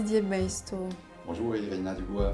[0.00, 0.88] Bonjour Didier.
[1.26, 2.32] Bonjour Irina Dubois.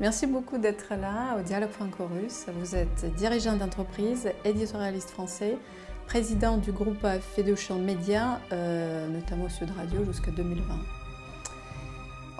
[0.00, 2.46] Merci beaucoup d'être là au Dialogue.Chorus.
[2.58, 5.58] Vous êtes dirigeant d'entreprise, éditorialiste français,
[6.06, 7.06] président du groupe
[7.36, 10.64] Fédéchant Média, euh, notamment Sud Radio jusqu'à 2020.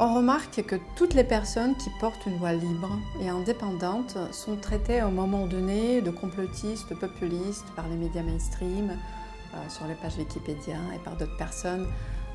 [0.01, 4.99] On remarque que toutes les personnes qui portent une voix libre et indépendante sont traitées
[4.99, 10.17] à un moment donné de complotistes, populistes par les médias mainstream, euh, sur les pages
[10.19, 11.87] Wikipédia et par d'autres personnes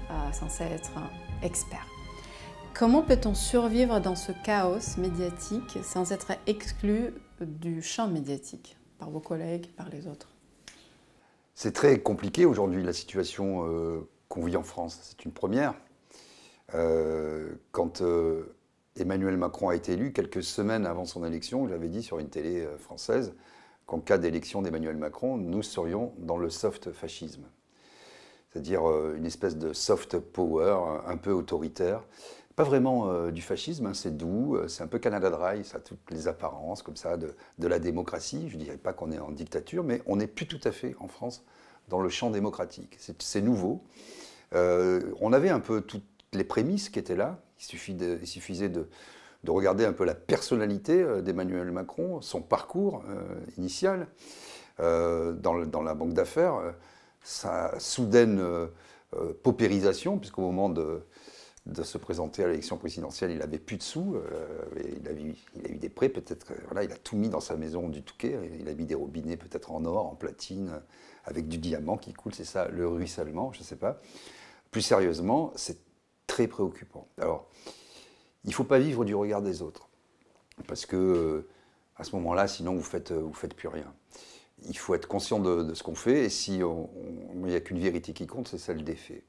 [0.09, 0.91] euh, censées être
[1.41, 1.92] experts.
[2.75, 9.19] Comment peut-on survivre dans ce chaos médiatique sans être exclu du champ médiatique par vos
[9.19, 10.27] collègues, par les autres?
[11.53, 14.99] C'est très compliqué aujourd'hui la situation euh, qu'on vit en France.
[15.03, 15.75] C'est une première.
[16.73, 18.55] Euh, quand euh,
[18.95, 22.67] Emmanuel Macron a été élu, quelques semaines avant son élection, j'avais dit sur une télé
[22.79, 23.35] française
[23.85, 27.43] qu'en cas d'élection d'Emmanuel Macron, nous serions dans le soft fascisme.
[28.49, 28.83] C'est-à-dire
[29.15, 32.03] une espèce de soft power un peu autoritaire.
[32.55, 36.11] Pas vraiment du fascisme, hein, c'est doux, c'est un peu Canada Dry, ça a toutes
[36.11, 38.47] les apparences comme ça de, la démocratie.
[38.49, 40.95] Je ne dirais pas qu'on est en dictature, mais on n'est plus tout à fait
[40.99, 41.43] en France
[41.89, 42.97] dans le champ démocratique.
[42.99, 43.83] C'est nouveau.
[44.53, 46.01] on avait un peu tout,
[46.35, 47.39] les prémices qui étaient là.
[47.59, 48.87] Il, suffisait de,
[49.47, 53.21] regarder un peu la personnalité euh, d'Emmanuel Macron, son parcours euh,
[53.57, 54.07] initial
[54.79, 56.59] euh, dans, la banque d'affaires,
[57.21, 58.43] sa soudaine
[59.43, 61.03] paupérisation, puisqu'au moment de,
[61.83, 64.17] se présenter à l'élection présidentielle, il n'avait plus de sous,
[64.75, 67.39] il, a eu, il, a eu, des prêts, peut-être, voilà, il a tout mis dans
[67.39, 70.81] sa maison du Touquet, il a mis des robinets peut-être en or, en platine,
[71.25, 74.01] avec du diamant qui coule, c'est ça, le ruissellement, je ne sais pas.
[74.71, 75.77] Plus sérieusement, c'est
[76.27, 77.07] très préoccupant.
[77.17, 77.47] Alors,
[78.43, 79.89] il ne faut pas vivre du regard des autres,
[80.67, 81.49] parce que euh,
[81.95, 83.93] à ce moment-là, sinon vous faites, euh, faites plus rien.
[84.67, 88.13] Il faut être conscient de, ce qu'on fait, et si il n'y a qu'une vérité
[88.13, 89.23] qui compte, c'est celle des faits.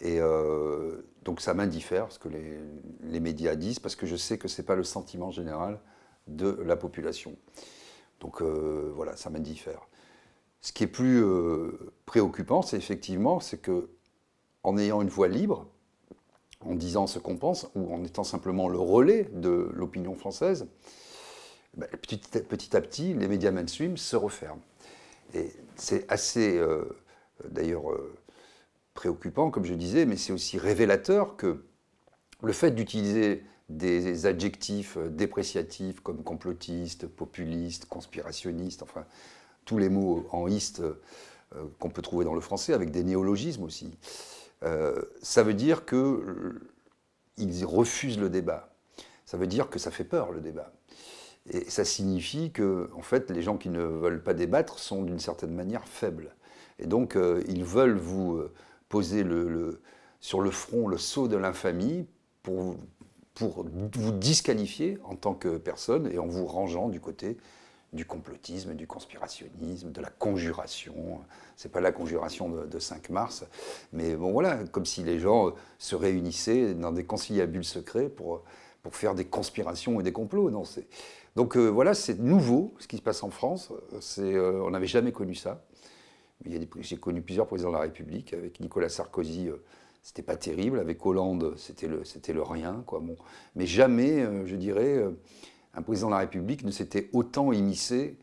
[0.00, 4.48] Et euh, donc ça m'indiffère ce que les, médias disent, parce que je sais que
[4.48, 5.80] ce n'est pas le sentiment général
[6.26, 7.36] de la population.
[8.20, 9.86] Donc voilà, ça m'indiffère.
[10.62, 11.22] Ce qui est plus
[12.06, 13.90] préoccupant, c'est effectivement, c'est que
[14.62, 15.66] en ayant une voix libre,
[16.60, 20.66] en disant ce qu'on pense ou en étant simplement le relais de l'opinion française,
[21.76, 24.62] ben, petit, petit, à petit, les médias mainstream se referment.
[25.34, 26.84] Et c'est assez, euh,
[27.48, 28.14] d'ailleurs, euh,
[28.94, 31.64] préoccupant, comme je disais, mais c'est aussi révélateur que
[32.42, 39.04] le fait d'utiliser des adjectifs dépréciatifs comme complotiste, populiste, conspirationniste, enfin,
[39.64, 43.62] tous les mots en iste euh, qu'on peut trouver dans le français, avec des néologismes
[43.62, 43.96] aussi,
[44.64, 46.60] euh, ça veut dire qu'ils euh,
[47.64, 48.70] refusent le débat.
[49.24, 50.72] Ça veut dire que ça fait peur le débat.
[51.50, 55.18] Et ça signifie que, en fait, les gens qui ne veulent pas débattre sont d'une
[55.18, 56.34] certaine manière faibles.
[56.78, 58.42] Et donc, euh, ils veulent vous
[58.94, 59.80] poser le,
[60.20, 62.06] sur le front le sceau de l'infamie
[62.44, 62.76] pour,
[63.34, 67.36] pour vous disqualifier en tant que personne et en vous rangeant du côté
[67.92, 71.18] du complotisme, du conspirationnisme, de la conjuration.
[71.56, 73.44] C'est pas la conjuration de, 5 mars,
[73.92, 78.44] mais bon voilà, comme si les gens se réunissaient dans des conciliabules secrets pour,
[78.84, 80.50] pour faire des conspirations et des complots.
[80.50, 80.62] Non,
[81.34, 83.72] donc euh, voilà, c'est nouveau ce qui se passe en France.
[84.18, 85.64] Euh, on n'avait jamais connu ça.
[86.80, 88.34] J'ai connu plusieurs présidents de la République.
[88.34, 89.56] Avec Nicolas Sarkozy, euh,
[90.02, 90.78] c'était pas terrible.
[90.78, 92.82] Avec Hollande, c'était le, le rien.
[92.86, 93.02] Quoi.
[93.54, 95.04] Mais jamais, je dirais
[95.76, 98.16] un président de la République ne s'était autant immiscé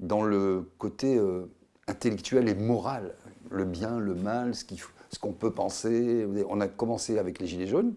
[0.00, 1.46] dans le côté euh,
[1.86, 3.14] intellectuel et moral,
[3.50, 6.26] le bien, le mal, ce qu'on peut penser.
[6.48, 7.94] On a commencé avec les Gilets jaunes.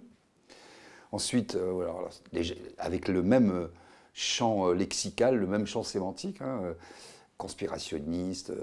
[1.12, 1.88] Ensuite, euh,
[2.78, 3.68] avec le même euh,
[4.13, 6.62] champ lexical, le même champ sémantique, hein,
[7.39, 8.53] conspirationniste,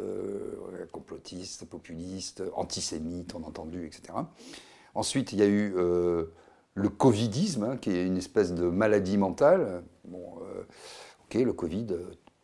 [0.92, 4.16] complotiste, populiste, antisémite, on a entendu, etc.
[4.94, 5.74] Ensuite, il y a eu
[6.76, 9.82] le covidisme, hein, qui est une espèce de maladie mentale.
[10.04, 10.62] Bon, euh,
[11.24, 11.86] ok, le Covid,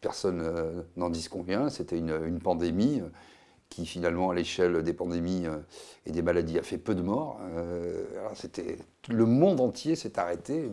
[0.01, 3.09] personne euh, n'en dit ce qu'on vient, c'était une, pandémie euh,
[3.69, 5.45] qui finalement, à l'échelle des pandémies
[6.07, 7.41] et des maladies, a fait peu de morts.
[8.35, 8.77] c'était,
[9.09, 10.71] le monde entier s'est arrêté.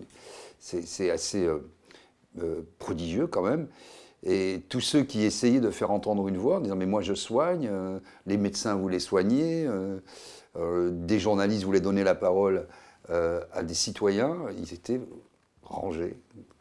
[0.60, 1.48] C'est, assez
[2.78, 3.70] prodigieux quand même.
[4.24, 7.14] Et tous ceux qui essayaient de faire entendre une voix, en disant mais moi je
[7.14, 7.70] soigne,
[8.26, 9.68] les médecins voulaient soigner,
[10.56, 12.68] des journalistes voulaient donner la parole
[13.12, 15.02] euh, à des citoyens, ils étaient
[15.64, 16.16] rangés.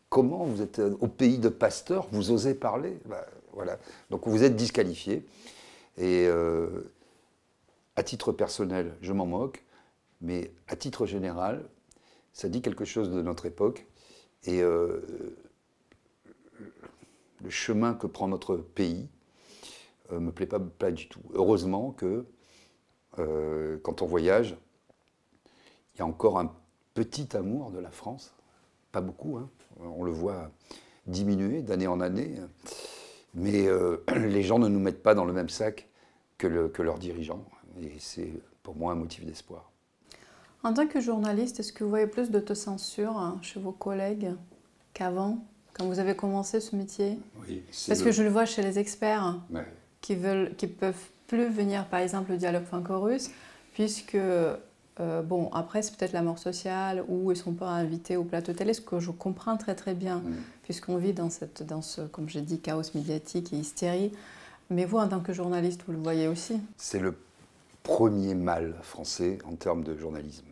[0.09, 2.99] Comment vous êtes euh, au pays de Pasteur, vous osez parler?
[3.05, 3.23] Ben,
[3.53, 3.79] voilà.
[4.09, 5.27] Donc vous êtes disqualifié.
[5.99, 6.91] Et euh,
[7.97, 9.63] à titre personnel, je m'en moque,
[10.23, 11.63] mais à titre général,
[12.33, 13.87] ça dit quelque chose de notre époque.
[14.45, 14.63] Et
[17.43, 19.09] le chemin que prend notre pays
[20.11, 21.21] ne me plaît pas, du tout.
[21.35, 22.25] Heureusement que
[23.17, 24.57] quand on voyage,
[25.95, 26.53] il y a encore un
[26.95, 28.33] petit amour de la France.
[28.93, 29.51] Pas beaucoup, hein.
[29.81, 30.51] on le voit
[31.07, 32.37] diminuer d'année en année.
[33.35, 35.89] Mais euh, les gens ne nous mettent pas dans le même sac
[36.37, 37.45] que, leurs dirigeants.
[37.81, 38.33] Et c'est
[38.63, 39.71] pour moi un motif d'espoir.
[40.63, 44.35] En tant que journaliste, est-ce que vous voyez plus d'autocensure hein, chez vos collègues
[44.93, 45.45] qu'avant,
[45.79, 47.63] quand vous avez commencé ce métier Oui.
[47.87, 49.37] Parce que je le vois chez les experts
[50.01, 50.95] qui veulent, qui peuvent
[51.27, 53.31] plus venir, par exemple, au dialogue franco-russe,
[53.75, 54.17] puisque
[55.01, 58.25] euh, bon, après, c'est peut-être la mort sociale ou ils ne sont pas invités au
[58.25, 60.35] plateau télé, ce que je comprends très très bien, mm.
[60.65, 64.13] puisqu'on vit dans, cette, dans ce, comme j'ai dit, chaos médiatique et hystérie.
[64.71, 67.15] Mais vous, en tant que journaliste, vous le voyez aussi C'est le
[67.83, 70.45] premier mal français en termes de journalisme.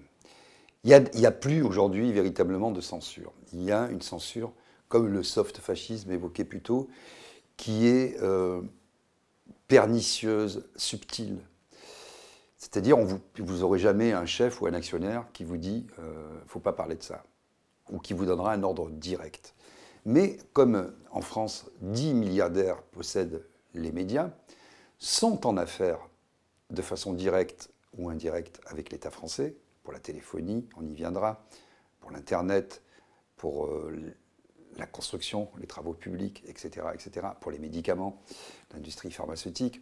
[0.85, 3.33] Il n'y a, plus aujourd'hui véritablement de censure.
[3.53, 4.53] Il y a une censure,
[4.89, 6.89] comme le soft fascisme évoqué plus tôt,
[7.57, 8.63] qui est euh,
[9.69, 11.39] pernicieuse, subtile.
[12.57, 16.61] C'est-à-dire, vous n'aurez jamais un chef ou un actionnaire qui vous dit ne euh, faut
[16.61, 17.25] pas parler de ça,
[17.91, 19.55] ou qui vous donnera un ordre direct.
[20.05, 23.45] Mais comme en France, 10 milliardaires possèdent
[23.75, 24.31] les médias,
[24.99, 26.01] sont en affaires
[26.71, 31.45] de façon directe ou indirecte avec l'État français, pour la téléphonie, on y viendra,
[32.01, 32.83] pour l'Internet,
[33.37, 34.15] pour euh,
[34.79, 38.21] la construction, les travaux publics, etc., etc., pour les médicaments,
[38.73, 39.81] l'industrie pharmaceutique.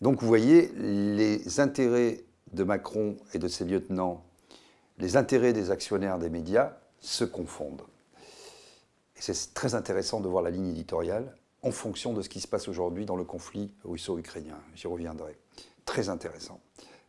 [0.00, 4.24] Donc vous voyez, les intérêts de Macron et de ses lieutenants,
[4.98, 7.82] les intérêts des actionnaires des médias se confondent.
[9.16, 12.48] Et c'est très intéressant de voir la ligne éditoriale en fonction de ce qui se
[12.48, 14.58] passe aujourd'hui dans le conflit russo-ukrainien.
[14.74, 15.36] J'y reviendrai.
[15.84, 16.60] Très intéressant.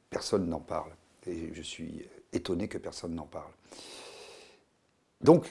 [0.09, 0.91] Personne n'en parle.
[1.25, 3.51] Et je suis étonné que personne n'en parle.
[5.21, 5.45] Donc,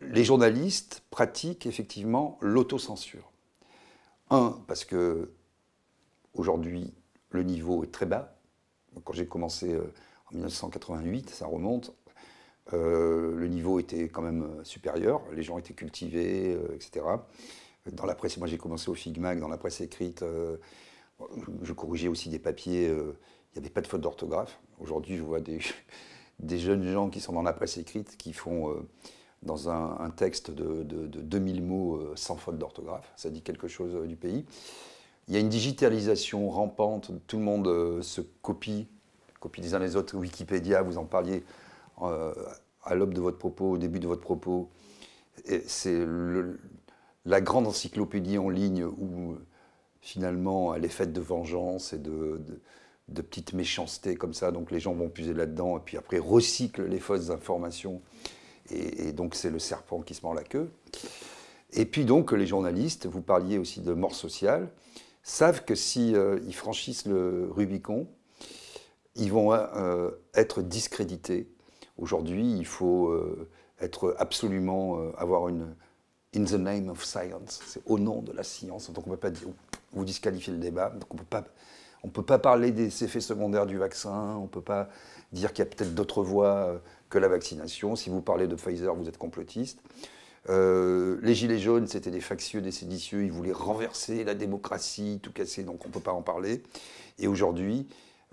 [0.00, 3.30] les journalistes pratiquent effectivement l'autocensure.
[4.30, 5.30] Un, parce que
[6.34, 6.94] aujourd'hui,
[7.30, 8.36] le niveau est très bas.
[9.04, 9.92] Quand j'ai commencé euh,
[10.28, 11.94] en 1988, ça remonte,
[12.72, 17.04] euh, le niveau était quand même euh, supérieur, les gens étaient cultivés, etc.
[17.92, 20.22] Dans la presse, moi j'ai commencé au Figmag, dans la presse écrite,
[21.62, 24.60] je corrigeais aussi des papiers, il n'y avait pas de faute d'orthographe.
[24.78, 25.40] Aujourd'hui, je vois
[26.38, 28.86] des, jeunes gens qui sont dans la presse écrite qui font
[29.42, 33.10] dans un, texte de, de, de, 2000 mots sans faute d'orthographe.
[33.16, 34.44] Ça dit quelque chose du pays.
[35.30, 38.88] Il y a une digitalisation rampante, tout le monde euh, se copie,
[39.38, 40.16] copie les uns les autres.
[40.16, 41.44] Wikipédia, vous en parliez
[42.02, 42.34] euh,
[42.82, 44.70] à l'aube de votre propos, au début de votre propos.
[45.66, 46.04] C'est
[47.24, 49.36] la grande encyclopédie en ligne où
[50.00, 52.40] finalement elle est faite de vengeance et de,
[53.14, 54.50] petites méchancetés comme ça.
[54.50, 58.02] Donc les gens vont puiser là-dedans et puis après recyclent les fausses informations.
[58.70, 60.70] Et, donc c'est le serpent qui se mord la queue.
[61.72, 64.70] Et puis donc les journalistes, vous parliez aussi de mort sociale
[65.22, 68.06] savent que si, euh, ils franchissent le Rubicon,
[69.16, 71.52] ils vont euh, être discrédités.
[71.98, 73.48] Aujourd'hui, il faut euh,
[73.80, 75.74] être absolument avoir une
[76.34, 78.90] in the name of science, c'est au nom de la science.
[78.92, 79.40] Donc on ne peut pas
[79.92, 80.90] vous disqualifiez le débat.
[80.90, 81.44] Donc on peut pas,
[82.04, 84.36] on peut pas parler des effets secondaires du vaccin.
[84.36, 84.88] On ne peut pas
[85.32, 87.96] dire qu'il y a peut-être d'autres voies que la vaccination.
[87.96, 89.82] Si vous parlez de Pfizer, vous êtes complotiste.
[90.48, 95.32] Euh, les Gilets jaunes, c'était des factieux, des séditieux, ils voulaient renverser la démocratie, tout
[95.32, 96.62] casser, donc on ne peut pas en parler.
[97.18, 97.86] Et aujourd'hui,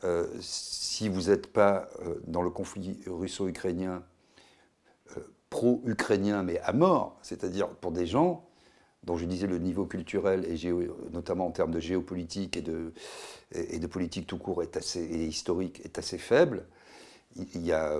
[0.03, 4.03] euh, si vous n'êtes pas euh, dans le conflit russo-ukrainien,
[5.49, 8.45] pro-ukrainien, mais à mort, c'est-à-dire pour des gens
[9.03, 10.57] dont je disais le niveau culturel, et
[11.13, 15.97] notamment en termes de géopolitique et de, politique tout court est assez, et historique, est
[15.97, 16.65] assez faible,
[17.37, 17.97] il y a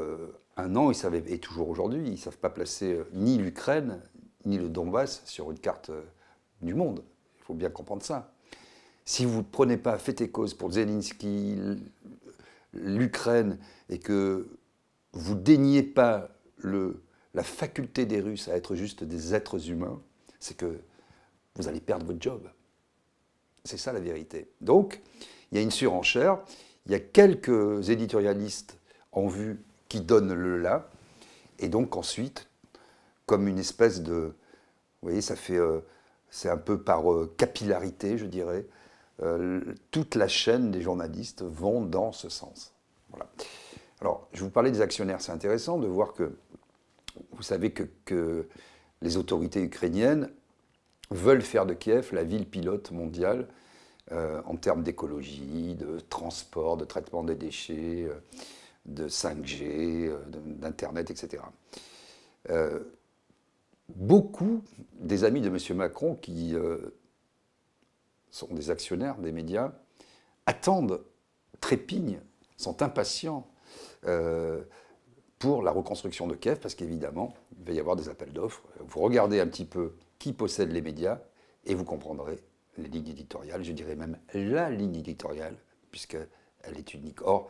[0.57, 4.01] un an, ils savaient, et toujours aujourd'hui, ils ne savent pas placer euh, ni l'Ukraine,
[4.45, 6.01] ni le Donbass sur une carte euh,
[6.61, 7.03] du monde.
[7.37, 8.33] Il faut bien comprendre ça.
[9.05, 11.55] Si vous ne prenez pas fait et cause pour Zelensky,
[12.73, 13.57] l'Ukraine,
[13.89, 14.47] et que
[15.13, 16.29] vous déniez pas
[16.63, 20.01] la faculté des Russes à être juste des êtres humains,
[20.39, 20.81] c'est que
[21.55, 22.49] vous allez perdre votre job.
[23.63, 24.49] C'est ça la vérité.
[24.59, 25.01] Donc,
[25.51, 26.39] il y a une surenchère,
[26.85, 28.77] il y a quelques éditorialistes
[29.13, 30.89] en vue qui donne le là.
[31.59, 32.47] Et donc ensuite,
[33.25, 34.33] comme une espèce de...
[35.01, 35.57] Vous voyez, ça fait...
[35.57, 35.79] Euh,
[36.29, 38.65] c'est un peu par euh, capillarité, je dirais.
[39.21, 42.73] Euh, toute la chaîne des journalistes vont dans ce sens.
[43.09, 43.29] Voilà.
[44.01, 45.21] Alors, je vous parlais des actionnaires.
[45.21, 46.35] C'est intéressant de voir que
[47.31, 48.47] vous savez que, que,
[49.03, 50.31] les autorités ukrainiennes
[51.11, 53.47] veulent faire de Kiev la ville pilote mondiale
[54.11, 58.09] en termes d'écologie, de transport, de traitement des déchets
[58.87, 61.43] de 5G, euh, d'Internet, etc.
[62.49, 62.79] Euh,
[63.89, 64.63] beaucoup
[64.93, 65.77] des amis de M.
[65.77, 66.77] Macron, qui euh,
[68.31, 69.73] sont des actionnaires des médias,
[70.45, 71.03] attendent,
[71.59, 72.21] trépignent,
[72.55, 73.47] sont impatients
[75.37, 78.63] pour la reconstruction de Kiev, parce qu'évidemment, il va y avoir des appels d'offres.
[78.79, 81.19] Vous regardez un petit peu qui possède les médias,
[81.65, 82.39] et vous comprendrez
[82.77, 85.57] les lignes éditoriales, je dirais même la ligne éditoriale,
[85.91, 86.29] puisqu'elle
[86.77, 87.21] est unique.
[87.21, 87.49] Or,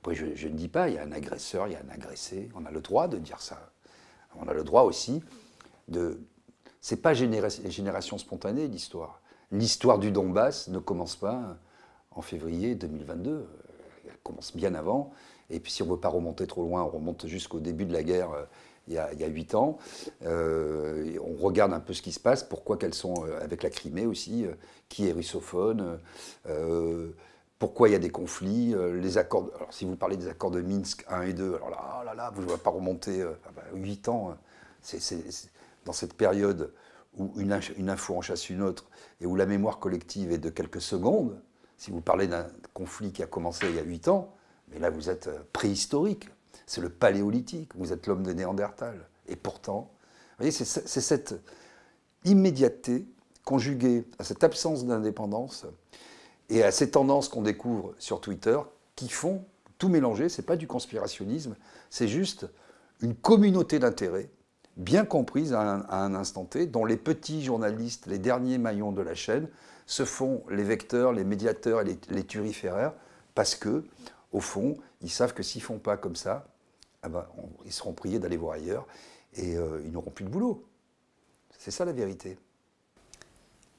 [0.00, 2.48] après, je, ne dis pas, il y a un agresseur, il y a un agressé,
[2.54, 3.70] on a le droit de dire ça.
[4.40, 5.22] On a le droit aussi
[5.88, 6.18] de...
[6.80, 9.20] C'est pas génération spontanée, l'histoire.
[9.52, 11.58] L'histoire du Donbass ne commence pas
[12.12, 13.46] en février 2022,
[14.06, 15.12] elle commence bien avant.
[15.50, 17.92] Et puis si on ne veut pas remonter trop loin, on remonte jusqu'au début de
[17.92, 18.44] la guerre euh,
[18.88, 19.76] il y a huit ans.
[20.24, 23.68] Euh, on regarde un peu ce qui se passe, pourquoi qu'elles sont euh, avec la
[23.68, 24.46] Crimée aussi,
[24.88, 25.98] qui est russophone,
[27.60, 29.50] pourquoi il y a des conflits, les accords.
[29.54, 32.14] Alors si vous parlez des accords de Minsk 1 et 2, alors là, oh là,
[32.14, 34.36] là vous ne voulez pas remonter ah bah, huit ans.
[34.82, 34.98] C'est
[35.84, 36.72] dans cette période
[37.16, 38.86] où une, une info en chasse une autre
[39.20, 41.40] et où la mémoire collective est de quelques secondes.
[41.76, 44.34] Si vous parlez d'un conflit qui a commencé il y a huit ans,
[44.70, 46.28] mais là, vous êtes euh, préhistorique.
[46.66, 47.72] C'est le paléolithique.
[47.74, 49.08] Vous êtes l'homme de Néandertal.
[49.26, 49.90] Et pourtant,
[50.38, 51.34] vous voyez, c'est cette
[52.24, 53.06] immédiateté
[53.44, 55.66] conjuguée à cette absence d'indépendance
[56.50, 58.58] et à ces tendances qu'on découvre sur Twitter
[58.96, 59.44] qui font
[59.78, 60.28] tout mélanger.
[60.28, 61.56] C'est pas du conspirationnisme,
[61.88, 62.46] c'est juste
[63.00, 64.28] une communauté d'intérêts
[64.76, 69.14] bien comprise à un, instant T, dont les petits journalistes, les derniers maillons de la
[69.14, 69.48] chaîne,
[69.86, 72.94] se font les vecteurs, les médiateurs et les, les turiféraires,
[73.34, 73.84] parce que
[74.32, 76.46] au fond, ils savent que s'ils ne font pas comme ça,
[77.02, 77.26] ah ben,
[77.64, 78.86] ils seront priés d'aller voir ailleurs
[79.34, 80.64] et euh, ils n'auront plus de boulot.
[81.58, 82.38] C'est ça la vérité.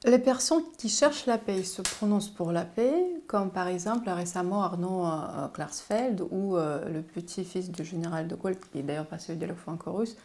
[0.03, 2.93] Les personnes qui cherchent la paix se prononcent pour la paix,
[3.27, 8.57] comme par exemple récemment Arnaud euh, Klarsfeld ou euh, le petit-fils du général de Gaulle,
[8.71, 10.17] qui est d'ailleurs passé au dialogue franco-russe.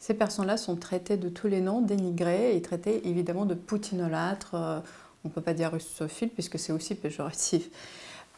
[0.00, 4.54] Ces personnes-là sont traitées de tous les noms, dénigrées et traitées évidemment de poutinolâtres.
[4.54, 7.70] on ne peut pas dire russophile puisque c'est aussi péjoratif.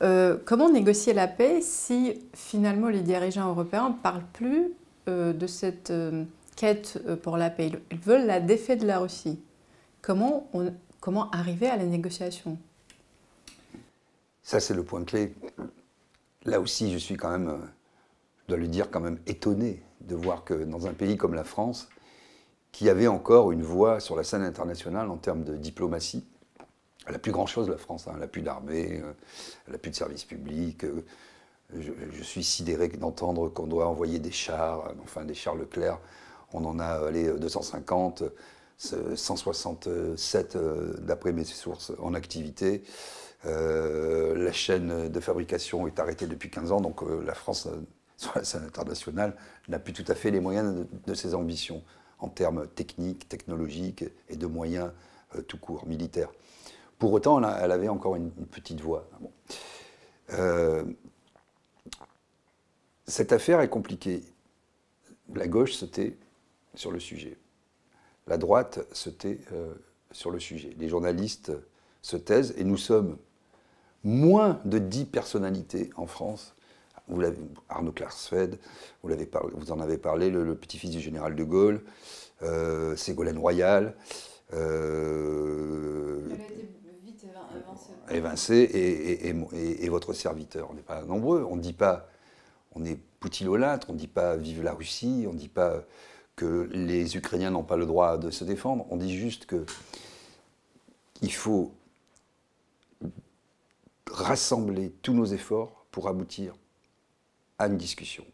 [0.03, 4.73] Euh, comment négocier la paix si finalement les dirigeants européens ne parlent plus
[5.09, 6.25] euh, de cette euh,
[6.57, 7.71] quête pour la paix?
[7.91, 9.39] Ils veulent la défaite de la Russie.
[10.03, 12.59] Comment, arriver à la négociation?
[14.43, 15.33] Ça, c'est le point clé.
[16.45, 17.57] Là aussi, je suis quand même,
[18.43, 21.45] je dois le dire, quand même étonné de voir que dans un pays comme la
[21.45, 21.89] France,
[22.73, 26.25] qui avait encore une voix sur la scène internationale en termes de diplomatie,
[27.07, 28.09] elle n'a plus grand-chose, la France.
[28.09, 28.13] Hein.
[28.15, 29.13] Elle n'a plus d'armée, euh,
[29.67, 30.85] elle n'a plus de services publics.
[30.85, 31.05] Euh,
[31.79, 35.99] je, suis sidéré d'entendre qu'on doit envoyer des chars, euh, enfin des chars Leclerc.
[36.53, 38.25] On en a allé 250,
[38.79, 40.57] 167
[41.01, 42.83] d'après mes sources en activité.
[43.45, 47.69] la chaîne de fabrication est arrêtée depuis 15 ans, donc la France,
[48.17, 49.37] sur la scène internationale,
[49.69, 51.83] n'a plus tout à fait les moyens de, ses ambitions
[52.19, 54.91] en termes techniques, technologiques et de moyens
[55.49, 56.31] tout court, militaires.
[57.03, 59.11] Pour autant, elle, avait encore une, petite voix.
[60.35, 60.85] Euh,
[63.09, 64.23] cette affaire est compliquée.
[65.35, 65.85] La gauche se
[66.77, 67.37] sur le sujet.
[68.33, 69.75] La droite se tait euh,
[70.11, 70.75] sur le sujet.
[70.79, 71.53] Les journalistes
[72.01, 73.19] se taisent et nous sommes
[74.05, 76.55] moins de dix personnalités en France.
[77.09, 77.37] Vous l'avez,
[77.69, 78.59] Arnaud Klarsfeld,
[79.03, 81.83] vous, l'avez vous en avez parlé, le, petit-fils du général de Gaulle,
[82.43, 83.95] euh, Ségolène Royal.
[84.55, 86.27] Euh,
[88.09, 89.29] évincé et,
[89.85, 90.69] et, votre serviteur.
[90.71, 91.47] On n'est pas nombreux.
[91.51, 92.09] On ne dit pas,
[92.75, 95.83] on est poutilolâtre, on ne dit pas vive la Russie, on ne dit pas
[96.37, 98.87] que les Ukrainiens n'ont pas le droit de se défendre.
[98.91, 99.65] On dit juste que
[101.21, 101.73] il faut
[104.11, 106.55] rassembler tous nos efforts pour aboutir
[107.59, 108.25] à une discussion.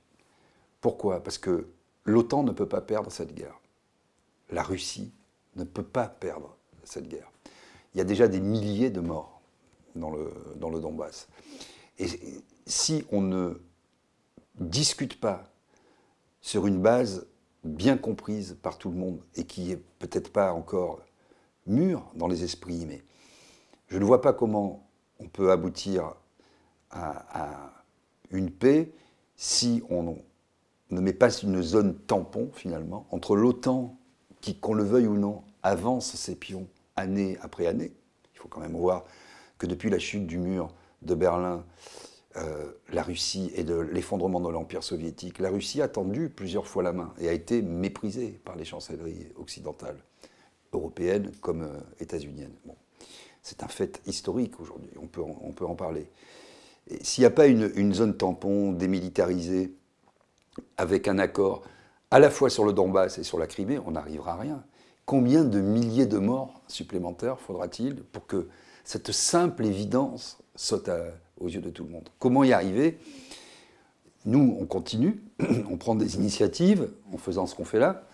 [0.80, 1.22] Pourquoi?
[1.22, 1.68] Parce que
[2.04, 3.60] l'OTAN ne peut pas perdre cette guerre.
[4.50, 5.12] La Russie
[5.56, 7.30] ne peut pas perdre cette guerre.
[7.94, 9.40] Il y a déjà des milliers de morts
[9.94, 11.28] dans le, dans le Donbass.
[11.98, 12.08] Et
[12.66, 13.60] si on ne
[14.54, 15.50] discute pas
[16.40, 17.26] sur une base
[17.64, 21.00] bien comprise par tout le monde et qui est peut-être pas encore
[21.66, 23.02] mûre dans les esprits, mais
[23.88, 24.88] je ne vois pas comment
[25.18, 26.14] on peut aboutir
[26.90, 27.72] à,
[28.30, 28.92] une paix
[29.36, 30.16] si on
[30.90, 33.96] ne met pas une zone tampon finalement entre l'OTAN
[34.40, 37.92] qui, qu'on le veuille ou non, avance ses pions année après année.
[38.34, 39.04] Il faut quand même voir
[39.58, 40.72] que depuis la chute du mur
[41.02, 41.64] de Berlin,
[42.36, 46.82] euh, la Russie et de l'effondrement de l'Empire soviétique, la Russie a tendu plusieurs fois
[46.82, 49.96] la main et a été méprisée par les chancelleries occidentales,
[50.72, 52.54] européennes comme euh, états-uniennes.
[53.42, 56.10] C'est un fait historique aujourd'hui, on peut, en, on peut en parler.
[57.00, 59.74] S'il n'y a pas une, une, zone tampon démilitarisée
[60.76, 61.62] avec un accord
[62.10, 64.64] à la fois sur le Donbass et sur la Crimée, on n'arrivera à rien.
[65.06, 68.48] Combien de milliers de morts supplémentaires faudra-t-il pour que
[68.84, 70.90] cette simple évidence saute
[71.40, 72.08] aux yeux de tout le monde.
[72.18, 72.98] Comment y arriver?
[74.24, 75.22] Nous, on continue,
[75.70, 78.04] on prend des initiatives en faisant ce qu'on fait là,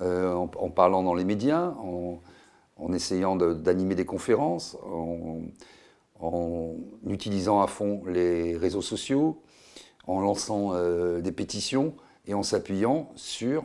[0.00, 2.20] euh, en, parlant dans les médias, en,
[2.92, 4.76] essayant d'animer des conférences,
[6.20, 6.74] en,
[7.06, 9.40] utilisant à fond les réseaux sociaux,
[10.06, 11.94] en lançant euh, des pétitions
[12.26, 13.64] et en s'appuyant sur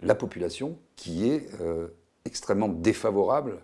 [0.00, 1.88] la population qui est euh,
[2.24, 3.58] extrêmement défavorable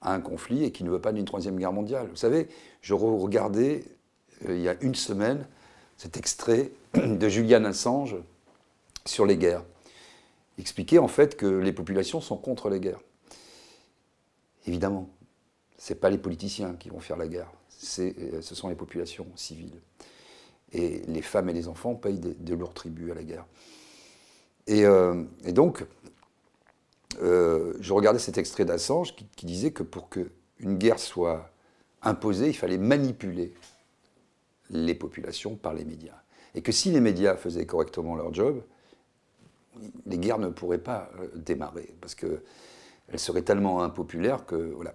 [0.00, 2.08] à un conflit et qui ne veut pas d'une troisième guerre mondiale.
[2.10, 2.48] Vous savez,
[2.82, 3.84] je regardais
[4.48, 5.46] il y a une semaine
[5.96, 8.16] cet extrait de Julian Assange
[9.04, 9.64] sur les guerres.
[10.58, 13.00] Expliquer en fait que les populations sont contre les guerres.
[14.66, 15.08] Évidemment,
[15.78, 17.50] ce n'est pas les politiciens qui vont faire la guerre,
[17.98, 19.80] euh, ce sont les populations civiles.
[20.72, 23.46] Et les femmes et les enfants payent de, lourds tributs à la guerre.
[24.66, 25.84] Et, euh, donc,
[27.22, 31.50] euh, je regardais cet extrait d'Assange qui, qui disait que pour qu'une guerre soit
[32.02, 33.54] imposée, il fallait manipuler
[34.70, 36.20] les populations par les médias.
[36.54, 38.62] Et que si les médias faisaient correctement leur job,
[40.06, 42.40] les guerres ne pourraient pas euh, démarrer, parce qu'elles
[43.16, 44.56] seraient tellement impopulaires que...
[44.56, 44.94] Voilà.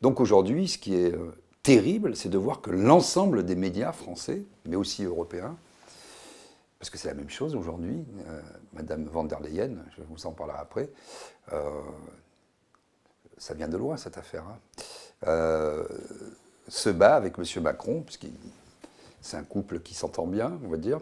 [0.00, 4.44] Donc aujourd'hui, ce qui est euh, terrible, c'est de voir que l'ensemble des médias français,
[4.66, 5.56] mais aussi européens,
[6.78, 8.40] parce que c'est la même chose aujourd'hui, euh,
[8.72, 10.90] Madame van der Leyen, je vous en parlerai après,
[13.36, 15.84] ça vient de loin cette affaire, hein,
[16.68, 17.62] se bat avec M.
[17.62, 18.32] Macron, puisqu'il
[19.22, 21.00] c'est un couple qui s'entend bien, on va dire,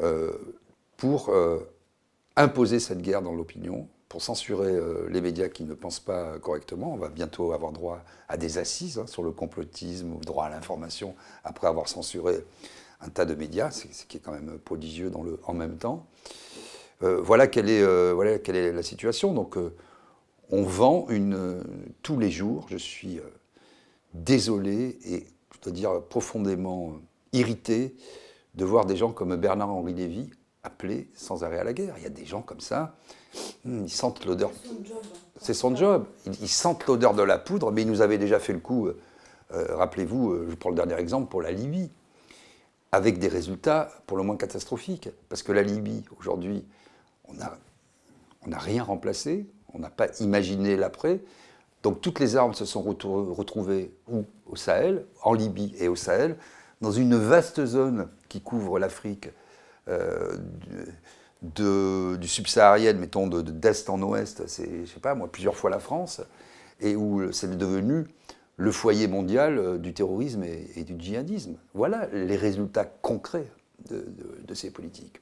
[0.00, 0.32] euh,
[0.96, 1.58] pour euh,
[2.36, 6.92] imposer cette guerre dans l'opinion, pour censurer euh, les médias qui ne pensent pas correctement.
[6.92, 10.50] On va bientôt avoir droit à des assises hein, sur le complotisme ou droit à
[10.50, 12.44] l'information après avoir censuré
[13.00, 16.06] un tas de médias, ce qui est quand même prodigieux dans le, en même temps.
[17.00, 19.32] voilà, quelle est, voilà quelle est la situation.
[19.32, 19.56] Donc,
[20.50, 21.64] on vend une,
[22.02, 22.66] tous les jours.
[22.68, 23.18] Je suis
[24.12, 27.00] désolé et je dois dire profondément
[27.32, 27.96] irrité
[28.54, 30.30] de voir des gens comme Bernard-Henri Lévy
[30.62, 31.94] appeler sans arrêt à la guerre.
[31.98, 32.94] Il y a des gens comme ça,
[33.64, 34.50] hmm, ils sentent l'odeur.
[35.40, 36.04] C'est son job.
[36.26, 39.00] Ils, sentent l'odeur de la poudre, mais ils nous avaient déjà fait le coup, euh,
[39.52, 41.90] euh, rappelez-vous, euh, je prends le dernier exemple pour la Libye,
[42.92, 45.08] avec des résultats pour le moins catastrophiques.
[45.28, 46.64] Parce que la Libye, aujourd'hui,
[47.28, 47.56] on n'a
[48.46, 51.20] on rien remplacé, on n'a pas imaginé l'après.
[51.82, 54.24] Donc toutes les armes se sont retrouvées où?
[54.46, 56.36] Au Sahel, en Libye et au Sahel
[56.80, 59.28] dans une vaste zone qui couvre l'Afrique
[59.88, 60.36] euh,
[61.42, 66.20] du subsaharienne, mettons d'est en ouest, c'est, je sais pas moi, plusieurs fois la France,
[66.80, 68.06] et où c'est devenu
[68.56, 71.56] le foyer mondial euh, du terrorisme et, du djihadisme.
[71.74, 73.46] Voilà les résultats concrets
[73.88, 75.20] de, ces politiques.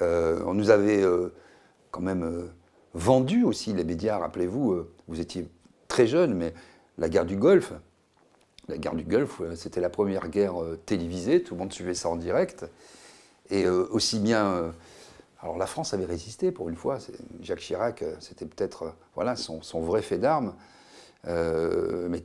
[0.00, 1.04] Euh, on nous avait
[1.90, 2.48] quand même
[2.94, 5.48] vendu aussi, les médias, rappelez-vous, vous étiez
[5.88, 6.54] très jeune, mais
[6.96, 7.74] la guerre du Golfe,
[8.68, 11.94] la guerre du Golfe, euh, c'était la première guerre euh, télévisée, tout le monde suivait
[11.94, 12.64] ça en direct.
[13.50, 14.72] Et euh, aussi bien.
[15.42, 16.98] alors la France avait résisté pour une fois.
[17.42, 20.54] Jacques Chirac, c'était peut-être voilà, son, vrai fait d'armes.
[21.26, 22.24] mais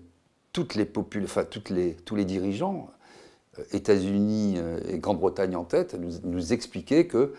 [0.54, 0.90] toutes les
[1.24, 2.90] enfin, toutes les, tous les dirigeants,
[3.74, 7.34] États-Unis et Grande-Bretagne en tête, nous, expliquaient que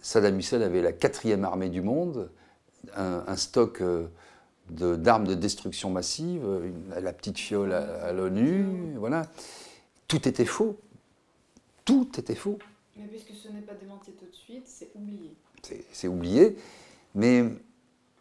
[0.00, 2.30] Saddam Hussein avait la quatrième armée du monde,
[2.96, 3.82] un, stock
[4.70, 6.42] d'armes de, destruction massive,
[7.00, 9.26] la petite fiole à, l'ONU, voilà.
[10.08, 10.76] Tout était faux.
[11.84, 12.58] Tout était faux.
[12.96, 15.32] Mais puisque ce n'est pas démenti tout de suite, c'est oublié.
[15.92, 16.56] C'est oublié.
[17.14, 17.56] Mais, vous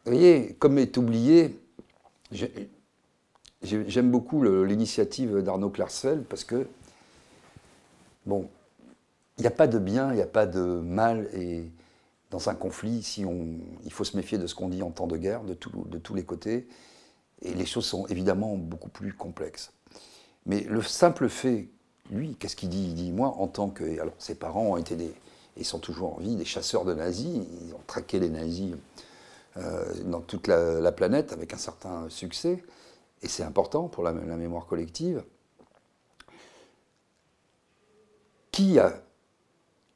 [0.05, 1.59] voyez, comme est oublié,
[3.61, 6.67] j'aime beaucoup l'initiative d'Arnaud Klarsfeld parce que,
[8.25, 8.49] bon,
[9.37, 11.63] il n'y a pas de bien, il n'y a pas de mal, et
[12.31, 12.99] dans un conflit,
[13.83, 16.23] il faut se méfier de ce qu'on dit en temps de guerre, de, tous les
[16.23, 16.67] côtés,
[17.41, 19.71] et les choses sont évidemment beaucoup plus complexes.
[20.45, 21.69] Mais le simple fait,
[22.11, 22.83] lui, qu'est-ce qu'il dit?
[22.83, 23.83] Il dit, moi, en tant que...
[23.99, 25.13] Alors, ses parents ont été des...
[25.57, 28.75] Ils sont toujours en vie, des chasseurs de nazis, ils ont traqué les nazis
[29.57, 32.63] euh, dans toute la, planète avec un certain succès,
[33.23, 35.23] et c'est important pour la mémoire collective.
[38.51, 39.01] Qui a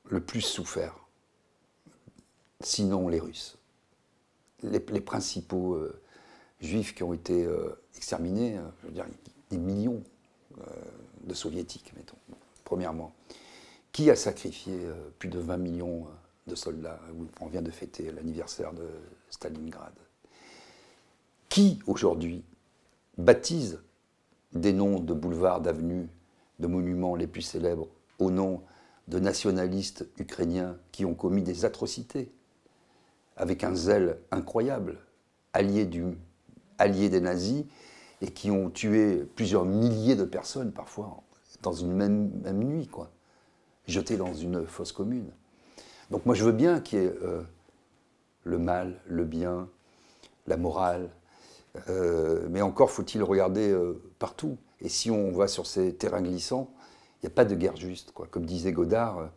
[0.10, 1.03] le plus souffert?
[2.66, 3.58] Sinon les Russes.
[4.64, 6.02] Les, principaux euh,
[6.62, 9.06] juifs qui ont été euh, exterminés, euh, je veux dire,
[9.50, 10.02] des millions
[11.24, 12.18] de soviétiques, mettons,
[12.64, 13.14] premièrement.
[13.92, 14.80] Qui a sacrifié
[15.18, 16.06] plus de 20 millions
[16.46, 17.00] de soldats
[17.42, 18.88] On vient de fêter l'anniversaire de
[19.32, 19.94] Stalingrad.
[21.50, 22.44] Qui, aujourd'hui,
[23.18, 23.80] baptise
[24.54, 26.08] des noms de boulevards, d'avenues,
[26.60, 27.88] de monuments les plus célèbres
[28.20, 28.62] au nom
[29.08, 32.32] de nationalistes ukrainiens qui ont commis des atrocités
[33.38, 34.98] avec un zèle incroyable,
[35.54, 37.66] alliés, des nazis,
[38.22, 41.24] et qui ont tué plusieurs milliers de personnes parfois
[41.62, 43.12] dans une même, nuit, quoi,
[43.88, 45.30] jetées dans une fosse commune.
[46.12, 47.42] Donc moi je veux bien qu'il y ait euh,
[48.44, 49.70] le mal, le bien,
[50.48, 51.10] la morale,
[51.90, 54.58] euh, mais encore faut-il regarder euh, partout.
[54.82, 56.70] Et si on va sur ces terrains glissants,
[57.22, 58.12] il n'y a pas de guerre juste.
[58.12, 58.28] Quoi.
[58.28, 59.30] Comme disait Godard,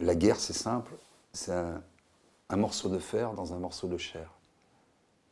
[0.00, 0.94] la guerre c'est simple,
[1.34, 1.52] c'est
[2.54, 4.30] un, morceau de fer dans un morceau de chair.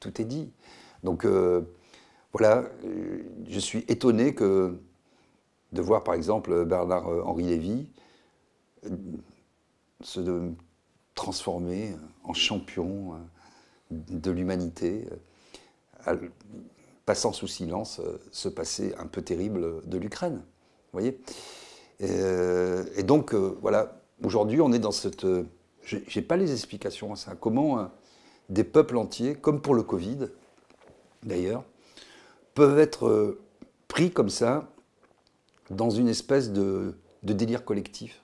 [0.01, 0.53] Tout est dit.
[1.03, 1.27] Donc
[2.33, 2.65] voilà,
[3.47, 4.79] je suis étonné que
[5.73, 7.89] de voir par exemple Bernard-Henri Lévy
[10.03, 10.21] se
[11.15, 13.17] transformer en champion euh,
[13.91, 15.07] de l'humanité,
[16.09, 16.17] euh,
[17.05, 20.43] passant sous silence euh, ce passé un peu terrible de l'Ukraine.
[20.93, 21.19] Vous voyez
[22.01, 25.25] et, donc, voilà, aujourd'hui, on est dans cette.
[25.85, 27.35] Je n'ai pas les explications à ça.
[27.35, 27.91] Comment
[28.49, 30.29] des peuples entiers, comme pour le Covid
[31.23, 31.65] d'ailleurs,
[32.55, 33.39] peuvent être
[33.89, 34.69] pris comme ça
[35.71, 38.23] dans une espèce de, délire collectif?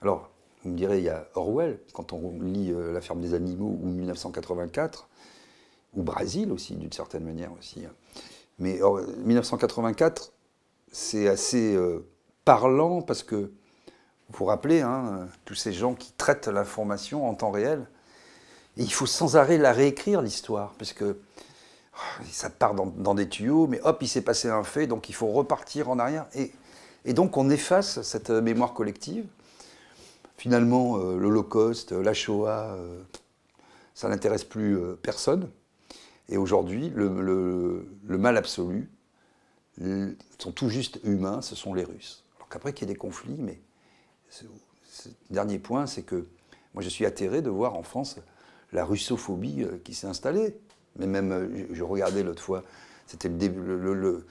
[0.00, 0.30] Alors,
[0.62, 3.78] vous me direz, il y a Orwell, quand on lit euh, La ferme des animaux
[3.82, 5.08] ou 1984,
[5.94, 7.84] ou Brésil aussi, d'une certaine manière aussi.
[7.84, 7.92] Hein.
[8.58, 8.80] Mais
[9.24, 10.32] 1984,
[10.90, 12.06] c'est assez euh,
[12.44, 13.52] parlant parce que,
[14.30, 17.86] vous vous rappelez, hein, tous ces gens qui traitent l'information en temps réel,
[18.76, 21.18] il faut sans arrêt la réécrire, l'histoire, parce que
[21.94, 25.14] oh, ça part dans, des tuyaux, mais hop, il s'est passé un fait, donc il
[25.14, 26.26] faut repartir en arrière.
[26.34, 26.52] Et,
[27.12, 29.26] donc on efface cette mémoire collective.
[30.36, 33.00] Finalement, euh, l'Holocauste, la Shoah, euh,
[33.94, 35.48] ça n'intéresse plus euh, personne.
[36.28, 38.90] Et aujourd'hui, le, mal absolu
[40.38, 42.24] sont tout juste humains, ce sont les Russes.
[42.36, 43.60] Alors qu'après qu'il y ait des conflits, mais
[45.30, 46.26] dernier point, c'est que
[46.74, 48.16] moi je suis atterré de voir en France
[48.72, 50.56] la russophobie qui s'est installée.
[50.96, 52.62] Mais même, je, regardais l'autre fois,
[53.06, 54.26] c'était le, le,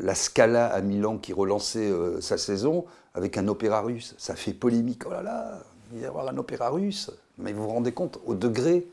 [0.00, 4.14] la Scala à Milan qui relançait sa saison avec un opéra russe.
[4.18, 5.02] Ça fait polémique.
[5.06, 7.10] Oh là là, il va y avoir un opéra russe.
[7.38, 8.86] Mais vous vous rendez compte au degré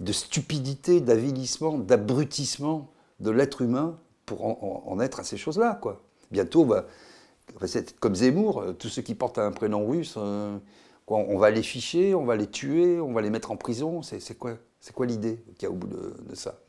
[0.00, 4.44] de stupidité, d'avilissement, d'abrutissement de l'être humain pour
[4.90, 5.78] en, être à ces choses-là.
[5.80, 6.00] quoi.
[6.30, 6.64] Bientôt,
[8.00, 10.56] comme Zemmour, euh, tous ceux qui portent un prénom russe, euh,
[11.06, 14.02] on va les ficher, on va les tuer, on va les mettre en prison.
[14.02, 14.56] C'est quoi,
[15.00, 16.60] l'idée qu'il y a au bout de, ça?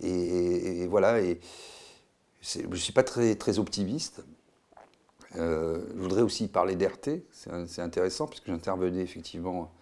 [0.00, 4.24] Et, voilà, je ne suis pas très, optimiste.
[5.36, 9.72] Euh, je voudrais aussi parler d'RT, c'est intéressant puisque j'intervenais effectivement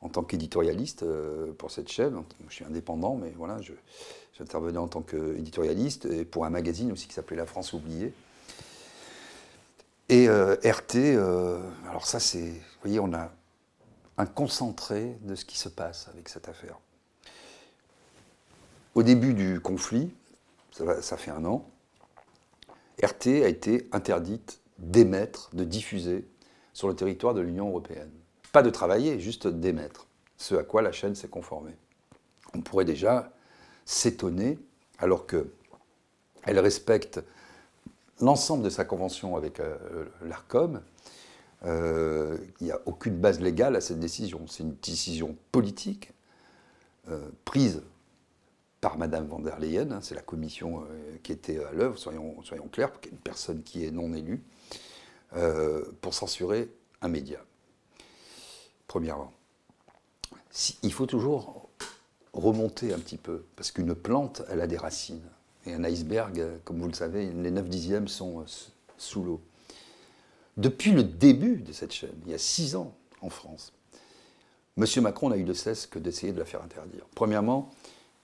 [0.00, 1.04] en tant qu'éditorialiste
[1.56, 2.22] pour cette chaîne.
[2.48, 3.58] Je suis indépendant, mais voilà,
[4.36, 8.12] j'intervenais en tant qu'éditorialiste et pour un magazine aussi qui s'appelait La France oubliée.
[10.08, 11.18] Et euh, RT,
[11.88, 13.30] alors ça c'est, vous voyez, on a
[14.16, 16.78] un concentré de ce qui se passe avec cette affaire.
[18.94, 20.12] Au début du conflit,
[20.72, 21.68] ça fait un an,
[23.02, 26.26] RT a été interdite d'émettre, de diffuser
[26.72, 28.10] sur le territoire de l'Union européenne.
[28.52, 31.76] Pas de travailler, juste d'émettre, ce à quoi la chaîne s'est conformée.
[32.54, 33.32] On pourrait déjà
[33.84, 34.58] s'étonner,
[34.98, 37.20] alors qu'elle respecte
[38.20, 40.82] l'ensemble de sa convention avec euh, l'ARCOM,
[41.64, 44.46] euh, il n'y a aucune base légale à cette décision.
[44.46, 46.12] C'est une décision politique
[47.08, 47.82] euh, prise
[48.80, 50.84] par Madame van der Leyen, hein, c'est la commission
[51.24, 54.40] qui était à l'œuvre, soyons, soyons clairs, une personne qui est non élue,
[55.36, 56.70] euh, pour censurer
[57.02, 57.38] un média.
[58.86, 59.32] Premièrement.
[60.82, 61.68] il faut toujours
[62.32, 65.28] remonter un petit peu, parce qu'une plante, elle a des racines.
[65.68, 68.44] Et un iceberg, comme vous le savez, les 9 dixièmes sont euh,
[68.96, 69.40] sous l'eau.
[70.56, 73.72] Depuis le début de cette chaîne, il y a six ans en France,
[74.76, 74.84] M.
[75.02, 77.04] Macron n'a eu de cesse que d'essayer de la faire interdire.
[77.14, 77.70] Premièrement,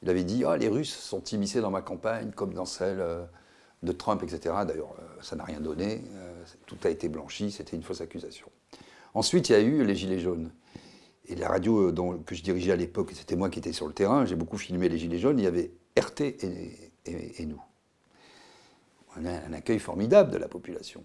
[0.03, 3.25] il avait dit ah, les Russes sont immiscés dans ma campagne comme dans celle euh,
[3.83, 4.55] de Trump, etc.
[4.67, 6.03] D'ailleurs, ça n'a rien donné
[6.67, 8.47] tout a été blanchi, c'était une fausse accusation.
[9.15, 10.51] Ensuite, il y a eu les Gilets jaunes.
[11.27, 13.95] Et la radio euh, que je dirigeais à l'époque, c'était moi qui étais sur le
[13.95, 17.61] terrain, j'ai beaucoup filmé les Gilets jaunes, il y avait RT et, nous.
[19.17, 21.05] On a un accueil formidable de la population.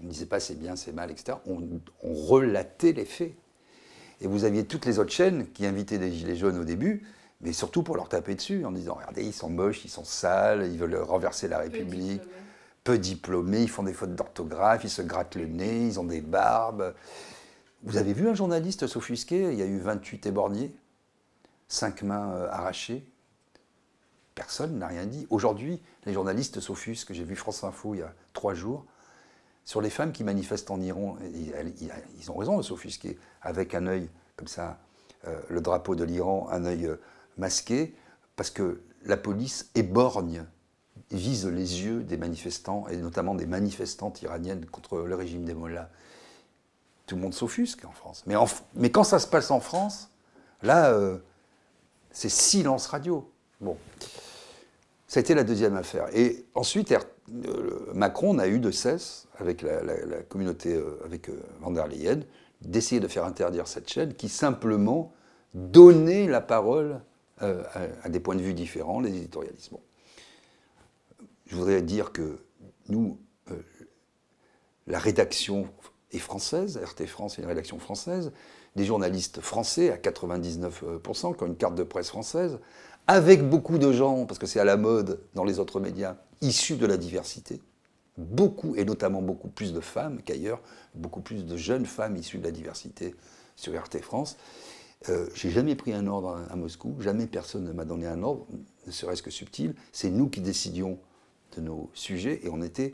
[0.00, 1.38] On ne disait pas c'est bien, c'est mal, etc.
[1.46, 1.62] On,
[2.02, 3.34] on, relatait les faits.
[4.20, 7.02] Et vous aviez toutes les autres chaînes qui invitaient des Gilets jaunes au début,
[7.40, 10.68] mais surtout pour leur taper dessus, en disant regardez, ils sont moches, ils sont sales,
[10.70, 12.22] ils veulent renverser la République
[12.84, 16.20] peu diplômés, ils font des fautes d'orthographe, ils se grattent le nez, ils ont des
[16.20, 16.94] barbes.
[17.84, 19.52] Vous avez vu un journaliste s'offusquer?
[19.52, 20.74] Il y a eu 28 éborgnés,
[21.68, 23.04] 5 mains euh, arrachées.
[24.34, 25.26] Personne n'a rien dit.
[25.30, 27.12] Aujourd'hui, les journalistes s'offusquent.
[27.12, 28.86] J'ai vu France Info il y a trois jours
[29.64, 31.16] sur les femmes qui manifestent en Iran.
[32.18, 33.18] Ils ont raison de s'offusquer.
[33.42, 34.78] Avec un œil comme ça,
[35.26, 36.96] euh, le drapeau de l'Iran, un œil euh,
[37.36, 37.94] masqué,
[38.36, 40.44] parce que la police éborgne
[41.10, 45.90] vise les yeux des manifestants, et notamment des manifestantes iraniennes contre le régime des mollahs.
[47.06, 48.24] tout le monde s'offusque en France.
[48.26, 48.34] Mais,
[48.74, 50.08] mais, quand ça se passe en France,
[50.62, 50.96] là,
[52.10, 53.30] c'est silence radio.
[53.60, 53.76] Bon.
[55.12, 56.06] Ça a été la deuxième affaire.
[56.16, 56.94] Et ensuite,
[57.92, 61.28] Macron n'a eu de cesse, avec la, communauté, avec
[61.60, 62.20] Van der Leyen,
[62.62, 65.12] d'essayer de faire interdire cette chaîne qui simplement
[65.52, 67.02] donnait la parole
[67.40, 69.76] à, des points de vue différents, les éditorialismes.
[71.44, 72.38] Je voudrais dire que
[72.88, 73.18] nous,
[73.50, 73.56] euh,
[74.86, 75.68] la rédaction
[76.12, 78.32] est française, RT France est une rédaction française,
[78.76, 82.58] des journalistes français à 99%, qui ont une carte de presse française,
[83.06, 86.76] avec beaucoup de gens, parce que c'est à la mode dans les autres médias, issus
[86.76, 87.60] de la diversité.
[88.18, 90.60] Beaucoup, et notamment beaucoup plus de femmes qu'ailleurs,
[90.94, 93.14] beaucoup plus de jeunes femmes issues de la diversité
[93.56, 94.36] sur RT France.
[95.08, 98.46] Euh, j'ai jamais pris un ordre à, Moscou, jamais personne ne m'a donné un ordre,
[98.86, 99.74] ne serait-ce que subtil.
[99.92, 100.98] C'est nous qui décidions
[101.56, 102.92] de nos sujets et on était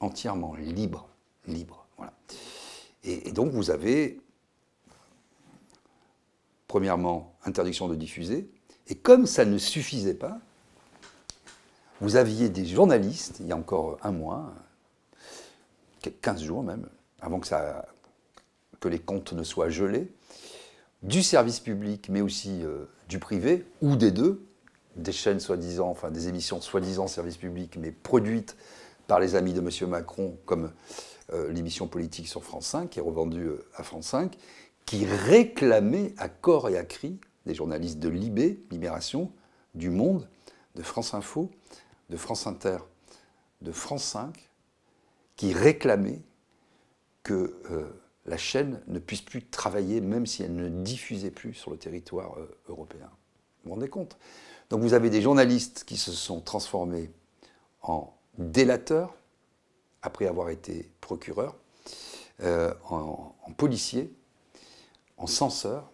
[0.00, 1.08] entièrement libre,
[1.46, 1.86] libre.
[1.96, 2.14] Voilà.
[3.04, 4.20] Et, donc vous avez,
[6.66, 8.50] premièrement, interdiction de diffuser.
[8.90, 10.38] Et comme ça ne suffisait pas,
[12.00, 14.52] vous aviez des journalistes, il y a encore un mois,
[16.22, 16.88] 15 jours même,
[17.20, 20.10] avant que, les comptes ne soient gelés,
[21.04, 24.44] du service public, mais aussi euh, du privé, ou des deux,
[24.96, 28.56] des chaînes soi-disant, enfin des émissions soi-disant service public, mais produites
[29.06, 29.88] par les amis de M.
[29.88, 30.72] Macron, comme
[31.32, 34.36] euh, l'émission politique sur France 5, qui est revendue euh, à France 5,
[34.84, 39.32] qui réclamait à corps et à cri des journalistes de Libé, Libération,
[39.74, 40.28] du Monde,
[40.74, 41.50] de France Info,
[42.10, 42.78] de France Inter,
[43.62, 44.50] de France 5,
[45.36, 46.22] qui réclamaient
[47.22, 47.88] que euh,
[48.26, 52.36] la chaîne ne puisse plus travailler, même si elle ne diffusait plus sur le territoire
[52.68, 53.10] européen.
[53.62, 54.16] Vous vous rendez compte?
[54.70, 57.10] Donc vous avez des journalistes qui se sont transformés
[57.82, 59.14] en délateurs,
[60.02, 61.56] après avoir été procureurs,
[62.42, 64.12] euh, en, policiers,
[65.16, 65.90] en censeurs,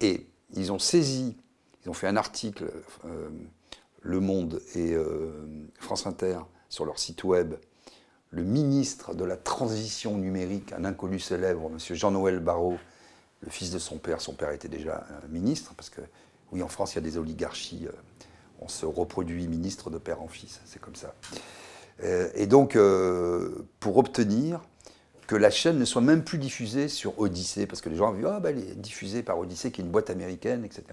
[0.00, 1.36] et ils ont saisi,
[1.84, 2.70] ils ont fait un article,
[3.04, 3.28] euh,
[4.02, 5.30] Le Monde et euh,
[5.78, 7.54] France Inter, sur leur site web,
[8.30, 11.78] le ministre de la transition numérique, un inconnu célèbre, M.
[11.78, 12.78] Jean-Noël Barrot,
[13.40, 16.00] le fils de son père, son père était déjà ministre, parce que
[16.52, 17.86] oui, en France, il y a des oligarchies.
[17.86, 17.92] Euh,
[18.60, 21.14] on se reproduit ministre de père en fils, c'est comme ça.
[22.34, 22.78] Et donc,
[23.80, 24.60] pour obtenir
[25.26, 28.14] que la chaîne ne soit même plus diffusée sur Odyssée, parce que les gens ont
[28.14, 30.84] vu, ah, ben, elle est diffusée par Odyssée, qui est une boîte américaine, etc.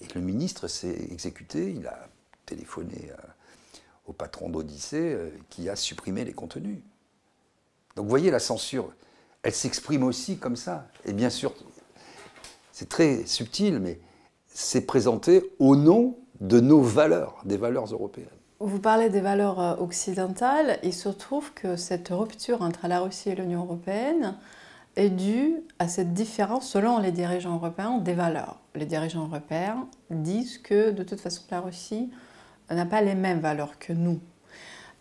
[0.00, 2.08] Et le ministre s'est exécuté, il a
[2.46, 3.10] téléphoné
[4.06, 5.16] au patron d'Odyssée,
[5.50, 6.78] qui a supprimé les contenus.
[7.96, 8.92] Donc, vous voyez, la censure,
[9.42, 10.86] elle s'exprime aussi comme ça.
[11.04, 11.54] Et bien sûr,
[12.72, 13.98] c'est très subtil, mais
[14.46, 18.28] c'est présenté au nom de nos valeurs, des valeurs européennes.
[18.60, 20.78] Vous parlez des valeurs euh, occidentales.
[20.82, 24.34] Il se trouve que cette rupture entre la Russie et l'Union européenne
[24.96, 28.58] est due à cette différence, selon les dirigeants européens, des valeurs.
[28.74, 32.10] Les dirigeants européens disent que de toute façon la Russie
[32.68, 34.18] n'a pas les mêmes valeurs que nous.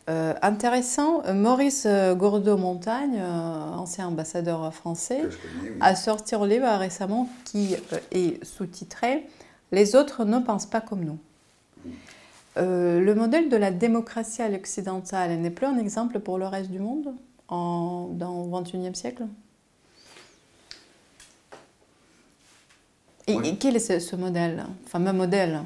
[0.10, 5.24] Euh, intéressant, Maurice Gourdeau-Montagne, euh, ancien ambassadeur français,
[5.82, 7.76] a sorti un livre récemment qui
[8.12, 9.28] est sous-titré
[9.72, 11.18] les autres ne pensent pas comme nous.
[12.58, 16.72] Euh, le modèle de la démocratie à l'occidentale n'est plus un exemple pour le reste
[16.72, 17.14] du monde
[17.48, 19.28] en, dans le XXIe siècle?
[23.28, 25.62] Et, quel est ce, modèle, fameux modèle?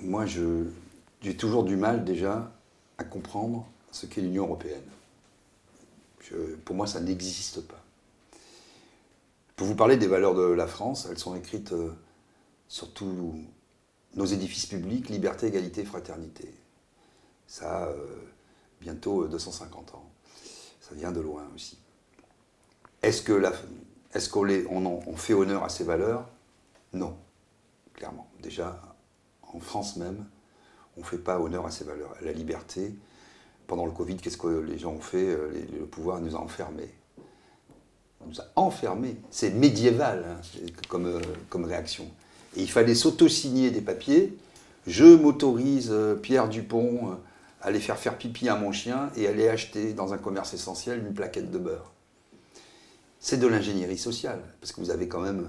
[0.00, 2.50] Moi, j'ai toujours du mal déjà
[2.96, 4.80] à comprendre ce qu'est l'Union européenne.
[6.64, 7.82] pour moi, ça n'existe pas.
[9.56, 11.92] Pour vous parler des valeurs de la France, elles sont écrites euh,
[12.66, 13.34] sur tous
[14.14, 16.52] nos édifices publics, liberté, égalité, fraternité.
[17.46, 18.06] Ça euh,
[18.80, 20.10] bientôt 250 euh, ans.
[20.80, 21.78] Ça vient de loin aussi.
[23.02, 23.22] Est-ce
[24.30, 26.28] qu'on est on, on fait honneur à ces valeurs?
[26.92, 27.16] Non,
[27.94, 28.30] clairement.
[28.42, 28.80] Déjà,
[29.42, 30.24] en France même,
[30.96, 32.14] on ne fait pas honneur à ces valeurs.
[32.20, 32.94] La liberté,
[33.66, 35.28] pendant le Covid, qu'est-ce que les gens ont fait?
[35.28, 36.92] Euh, Le pouvoir nous a enfermés.
[38.20, 39.16] On nous a enfermés.
[39.30, 40.40] C'est médiéval hein,
[40.88, 42.10] comme réaction.
[42.56, 44.36] Et il fallait s'auto-signer des papiers.
[44.86, 47.14] Je m'autorise, euh, Pierre Dupont, euh,
[47.60, 50.98] à aller faire faire pipi à mon chien et aller acheter dans un commerce essentiel
[50.98, 51.92] une plaquette de beurre.
[53.20, 55.48] C'est de l'ingénierie sociale, parce que vous avez quand même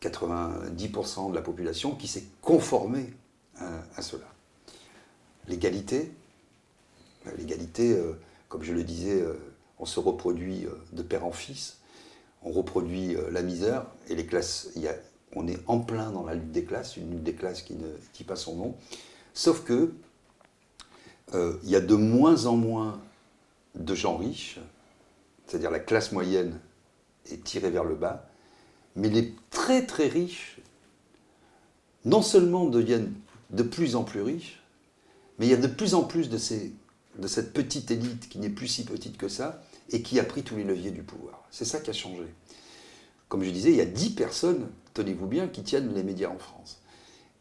[0.00, 3.12] 90% de la population qui s'est conformée
[3.60, 4.24] euh, à, cela.
[5.46, 6.10] L'égalité,
[7.36, 7.94] l'égalité,
[8.48, 9.22] comme je le disais,
[9.78, 11.76] on se reproduit de père en fils,
[12.42, 14.70] on reproduit la misère, et les classes,
[15.34, 17.88] on est en plein dans la lutte des classes, une lutte des classes qui ne
[18.14, 18.76] dit pas son nom.
[19.32, 19.92] Sauf que
[21.34, 23.00] euh, il y a de moins en moins
[23.74, 24.60] de gens riches,
[25.46, 26.58] c'est-à-dire la classe moyenne
[27.30, 28.28] est tiré vers le bas,
[28.96, 30.58] mais les très très riches,
[32.04, 33.12] non seulement deviennent
[33.50, 34.62] de plus en plus riches,
[35.38, 36.38] mais il y a de plus en plus de,
[37.18, 40.42] de cette petite élite qui n'est plus si petite que ça et qui a pris
[40.42, 41.42] tous les leviers du pouvoir.
[41.50, 42.24] C'est ça qui a changé.
[43.28, 46.38] Comme je disais, il y a 10 personnes, tenez-vous bien, qui tiennent les médias en
[46.38, 46.80] France.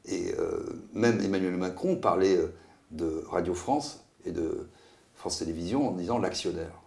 [0.06, 2.54] Et euh, même Emmanuel Macron parlait euh,
[2.92, 4.68] de Radio France et de
[5.16, 6.82] France Télévisions en disant l'actionnaire.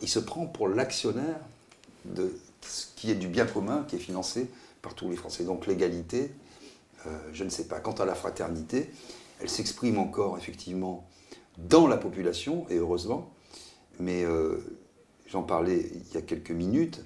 [0.00, 1.40] Il se prend pour l'actionnaire
[2.04, 4.48] de ce qui est du bien commun, qui est financé
[4.82, 5.44] par tous les Français.
[5.44, 6.30] Donc l'égalité,
[7.06, 7.80] euh, je ne sais pas.
[7.80, 8.90] Quant à la fraternité,
[9.40, 11.08] elle s'exprime encore effectivement
[11.58, 13.30] dans la population, et heureusement,
[13.98, 14.24] mais
[15.26, 17.04] j'en parlais il y a quelques minutes,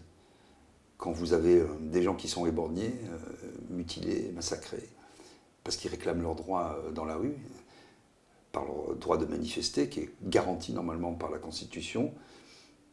[0.99, 2.93] quand vous avez des gens qui sont éborgnés,
[3.71, 4.89] mutilés, massacrés,
[5.67, 7.35] parce qu'ils réclament leurs droits euh, dans la rue,
[8.53, 12.15] par leur droit de manifester, qui est garanti normalement par la Constitution.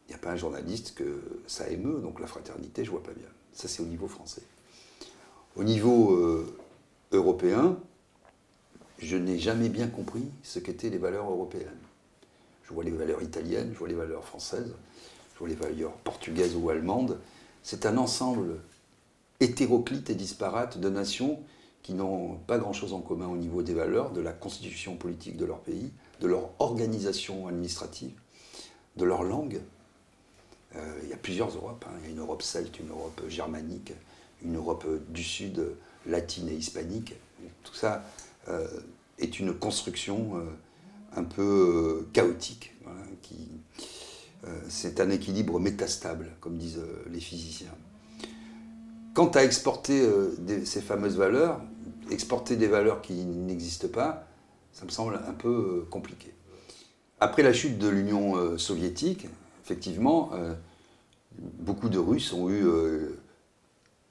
[0.06, 3.12] Il n'y a pas un journaliste que ça émeut, donc la fraternité, je vois pas
[3.12, 3.28] bien.
[3.52, 4.42] Ça, c'est au niveau français.
[5.56, 6.58] Au niveau euh,
[7.12, 7.78] européen,
[8.98, 11.70] je n'ai jamais bien compris ce qu'étaient les valeurs européennes.
[12.64, 14.74] Je vois les valeurs italiennes, je vois les valeurs françaises,
[15.34, 17.20] je vois les valeurs portugaises ou allemandes.
[17.64, 18.60] C'est un ensemble
[19.40, 21.40] hétéroclite et disparate de nations
[21.82, 25.46] qui n'ont pas grand-chose en commun au niveau des valeurs, de la constitution politique de
[25.46, 28.12] leur pays, de leur organisation administrative,
[28.98, 29.62] de leur langue.
[30.76, 31.86] Euh, il y a plusieurs Europes.
[31.88, 31.94] Hein.
[32.02, 33.94] Il y a une Europe celte, une Europe germanique,
[34.42, 35.64] une Europe du Sud,
[36.06, 37.14] latine et hispanique.
[37.62, 38.04] Tout ça
[38.48, 38.68] euh,
[39.18, 40.44] est une construction euh,
[41.16, 42.72] un peu chaotique.
[44.68, 46.80] C'est un équilibre métastable, comme disent
[47.10, 47.74] les physiciens.
[49.14, 50.06] Quant à exporter
[50.64, 51.60] ces fameuses valeurs,
[52.10, 54.26] exporter des valeurs qui n'existent pas,
[54.74, 55.48] ça me semble un peu
[55.82, 56.34] euh, compliqué.
[57.20, 59.28] Après la chute de l'Union euh, soviétique,
[59.64, 60.54] effectivement, euh,
[61.38, 62.66] beaucoup de Russes ont eu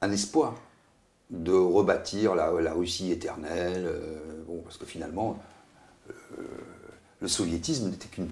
[0.02, 0.56] un espoir
[1.30, 3.90] de rebâtir la, Russie éternelle,
[4.48, 5.40] bon, parce que finalement,
[7.22, 8.30] le soviétisme n'était qu'une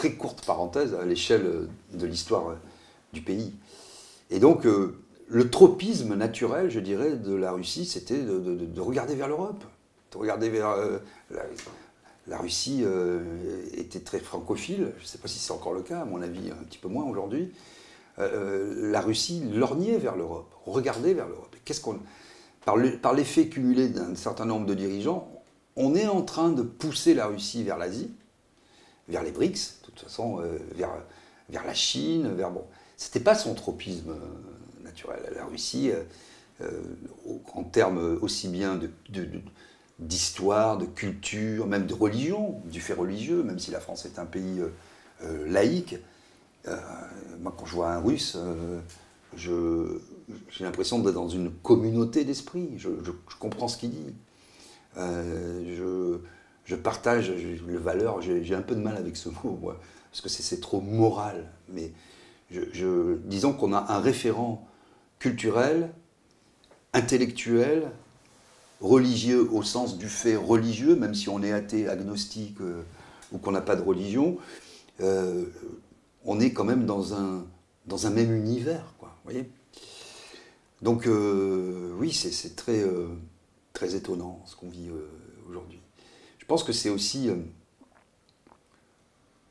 [0.00, 2.56] très courte parenthèse à l'échelle de l'histoire
[3.12, 3.52] du pays.
[4.30, 9.62] Et donc, le tropisme naturel, je dirais, de la Russie, c'était de, regarder vers l'Europe,
[10.12, 10.98] de regarder vers euh,
[12.26, 13.20] la, Russie euh,
[13.74, 14.90] était très francophile.
[14.96, 16.88] Je ne sais pas si c'est encore le cas, à mon avis, un petit peu
[16.88, 17.52] moins aujourd'hui.
[18.18, 21.54] Euh, la Russie lorgnait vers l'Europe, regardait vers l'Europe.
[21.66, 21.98] Qu'est-ce qu'on
[22.64, 25.30] par l'effet cumulé d'un certain nombre de dirigeants,
[25.76, 28.10] on est en train de pousser la Russie vers l'Asie,
[29.10, 30.42] vers les BRICS, de toute façon,
[30.74, 30.90] vers,
[31.48, 32.64] vers la Chine, vers bon.
[32.96, 34.14] C'était pas son tropisme
[35.34, 36.02] la Russie, euh,
[36.62, 36.82] euh,
[37.54, 38.78] en termes aussi bien
[39.98, 44.26] d'histoire, de, culture, même de religion, du fait religieux, même si la France est un
[44.26, 44.60] pays
[45.22, 45.96] euh, laïque.
[47.40, 48.36] moi, quand je vois un russe,
[49.36, 52.70] j'ai l'impression d'être dans une communauté d'esprit.
[52.76, 52.88] Je,
[53.38, 54.14] comprends ce qu'il dit.
[56.64, 58.20] Je, partage le valeur.
[58.20, 59.58] J'ai un peu de mal avec ce mot,
[60.10, 61.50] parce que c'est trop moral.
[61.68, 61.92] Mais
[63.24, 64.66] disons qu'on a un référent
[65.18, 65.90] culturel,
[66.92, 67.90] intellectuel,
[68.80, 72.82] religieux au sens du fait religieux, même si on est athée, agnostique euh,
[73.32, 74.38] ou qu'on n'a pas de religion,
[75.00, 75.44] euh,
[76.24, 77.44] on est quand même dans un,
[77.86, 79.50] dans un même univers, quoi, voyez
[80.82, 82.84] Donc euh, oui, c'est très,
[83.72, 84.90] très étonnant ce qu'on vit
[85.48, 85.80] aujourd'hui.
[86.50, 87.30] Je pense que c'est aussi...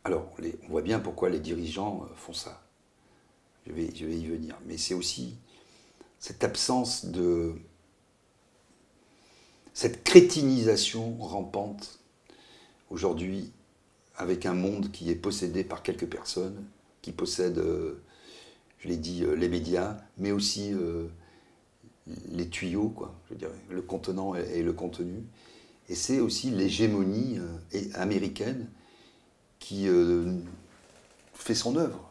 [0.04, 0.30] alors,
[0.64, 2.62] on voit bien pourquoi les dirigeants font ça.
[3.66, 4.58] Je vais, je vais y venir.
[4.66, 5.38] Mais c'est aussi
[6.20, 7.56] cette absence de.
[9.74, 12.00] cette crétinisation rampante
[12.90, 13.54] aujourd'hui
[14.18, 16.66] avec un monde qui est possédé par quelques personnes,
[17.02, 18.04] qui possèdent, euh,
[18.80, 21.08] je l'ai dit, euh, les médias, mais aussi euh,
[22.28, 25.24] les tuyaux, quoi, je dirais, le contenant et, le contenu.
[25.90, 27.40] Et c'est aussi l'hégémonie
[27.96, 28.68] américaine
[29.60, 29.88] qui
[31.34, 32.10] fait son œuvre.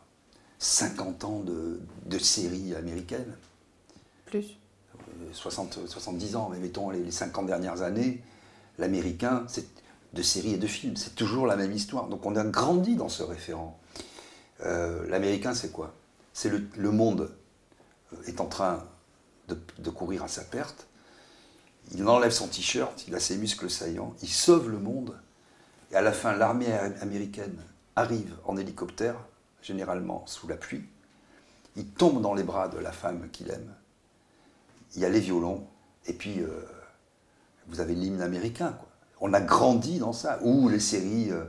[0.58, 3.36] 50 ans de, de séries américaines.
[4.26, 4.58] Plus
[5.32, 8.22] 60, 70 ans, mais mettons les, 50 dernières années,
[8.78, 9.66] l'américain, c'est
[10.14, 12.08] de séries et de films, c'est toujours la même histoire.
[12.08, 13.78] Donc on a grandi dans ce référent.
[14.64, 15.94] Euh, l'américain, c'est quoi?
[16.32, 17.30] C'est le, monde
[18.26, 18.84] est en train
[19.48, 20.86] de, courir à sa perte.
[21.94, 25.16] Il enlève son t-shirt, il a ses muscles saillants, il sauve le monde.
[25.90, 27.58] Et à la fin, l'armée américaine
[27.96, 29.16] arrive en hélicoptère,
[29.62, 30.84] généralement sous la pluie.
[31.76, 33.74] Il tombe dans les bras de la femme qu'il aime
[34.94, 35.66] il y a les violons,
[36.06, 36.48] et puis euh,
[37.68, 38.78] vous avez l'hymne américain.
[39.20, 41.44] On a grandi dans ça, ou les séries euh,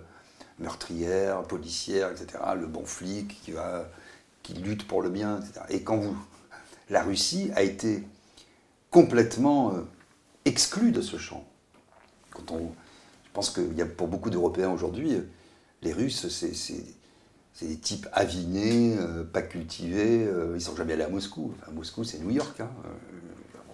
[0.60, 2.44] meurtrières, policières, etc.
[2.60, 3.88] Le bon flic qui va,
[4.44, 5.62] qui lutte pour le bien, etc.
[5.70, 6.18] Et quand vous.
[6.92, 8.04] La Russie a été
[8.90, 9.82] complètement euh,
[10.50, 11.45] exclue de ce champ.
[12.32, 12.72] Quand on,
[13.26, 15.22] je pense qu'il y a pour beaucoup d'Européens aujourd'hui, euh,
[15.82, 16.84] les Russes, c'est
[17.66, 21.54] des types avinés, euh, pas cultivés, ils ne sont jamais allés à Moscou.
[21.62, 22.60] Enfin, Moscou, c'est New York.
[22.60, 22.70] Hein,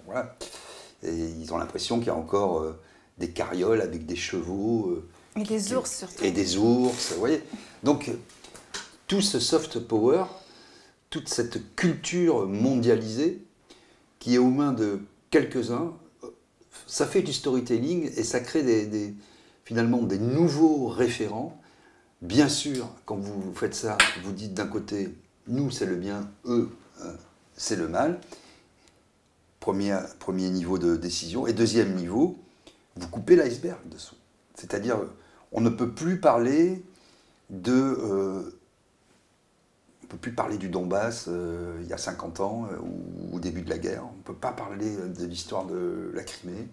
[0.06, 0.36] voilà.
[1.04, 2.66] Et ils ont l'impression qu'il y a encore
[3.18, 5.04] des carrioles avec des chevaux.
[5.36, 6.24] et des ours surtout.
[6.24, 7.42] Et des ours, vous voyez.
[7.84, 8.12] Donc,
[9.08, 10.26] tout ce soft power,
[11.10, 13.44] toute cette culture mondialisée
[14.20, 15.00] qui est aux mains de
[15.30, 15.94] quelques-uns,
[16.88, 18.90] ça fait du storytelling et ça crée
[19.64, 21.60] finalement des nouveaux référents.
[22.22, 25.14] Bien sûr, quand vous faites ça, vous dites d'un côté,
[25.48, 26.70] nous c'est le bien, eux
[27.02, 27.14] euh,
[27.58, 28.20] c'est le mal.
[29.60, 31.48] Premier, premier niveau de décision.
[31.48, 32.38] Et deuxième niveau,
[32.96, 34.16] vous coupez l'iceberg dessous.
[34.54, 35.00] C'est-à-dire,
[35.52, 36.84] on ne peut plus parler
[37.50, 38.60] de euh,
[40.06, 43.38] on ne peut plus parler du Donbass euh, il y a 50 ans euh, ou
[43.38, 44.04] au début de la guerre.
[44.06, 46.68] On ne peut pas parler de l'histoire de la Crimée.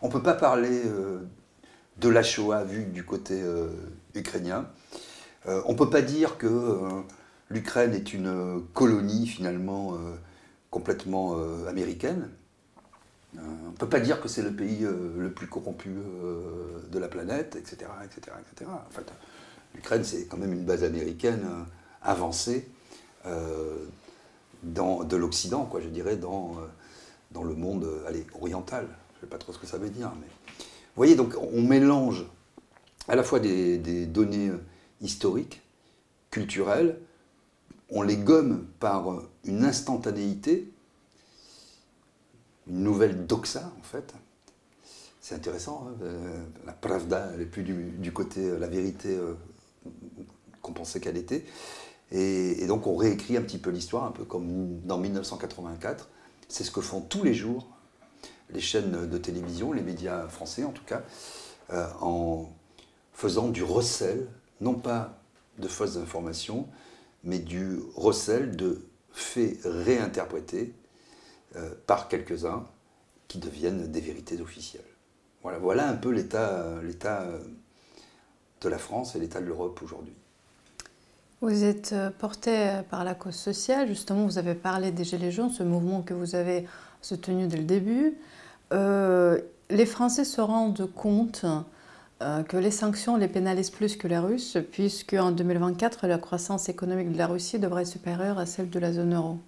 [0.00, 1.18] On ne peut pas parler euh,
[1.98, 3.42] de la Shoah vue du côté
[4.14, 4.66] ukrainien.
[5.46, 6.80] on ne peut pas dire que
[7.50, 9.98] l'Ukraine est une colonie finalement
[10.70, 11.36] complètement
[11.68, 12.30] américaine.
[13.36, 15.90] on ne peut pas dire que c'est le pays le plus corrompu
[16.90, 17.90] de la planète, etc.
[18.04, 18.70] etc., etc.
[18.70, 19.12] En fait,
[19.74, 21.44] l'Ukraine, c'est quand même une base américaine
[22.04, 22.68] avancée
[23.26, 23.86] euh,
[24.62, 26.66] dans, de l'Occident, quoi, je dirais, dans, euh,
[27.30, 28.86] dans le monde euh, allez, oriental.
[28.86, 30.12] Je ne sais pas trop ce que ça veut dire.
[30.20, 30.26] Mais...
[30.56, 32.26] Vous voyez, donc on mélange
[33.08, 34.52] à la fois des, des données
[35.00, 35.62] historiques,
[36.30, 36.98] culturelles,
[37.90, 40.70] on les gomme par une instantanéité,
[42.68, 44.14] une nouvelle doxa en fait.
[45.20, 46.06] C'est intéressant, hein,
[46.66, 49.18] la pravda, elle n'est plus du, du, côté, la vérité
[50.62, 51.44] qu'on pensait qu'elle était.
[52.12, 56.08] Et, donc on réécrit un petit peu l'histoire, un peu comme dans 1984.
[56.48, 57.66] C'est ce que font tous les jours
[58.50, 61.02] les chaînes de télévision, les médias français en tout cas,
[61.72, 62.52] euh, en
[63.14, 64.28] faisant du recel,
[64.60, 65.18] non pas
[65.58, 66.68] de fausses informations,
[67.24, 70.74] mais du recel de faits réinterprétés
[71.56, 72.66] euh, par quelques-uns
[73.26, 74.84] qui deviennent des vérités officielles.
[75.42, 76.78] Voilà, voilà un peu l'état
[78.60, 80.14] de la France et l'état de l'Europe aujourd'hui.
[81.42, 85.32] Vous êtes euh, porté euh, par la cause sociale, justement, vous avez parlé des Gilets
[85.32, 86.68] jaunes, ce mouvement que vous avez
[87.00, 88.14] soutenu dès le début.
[88.72, 91.44] Euh, les Français se rendent compte
[92.48, 97.10] que les sanctions les pénalisent plus que les Russes, puisque en 2024, la croissance économique
[97.10, 99.38] de la Russie devrait être supérieure à celle de la zone euro.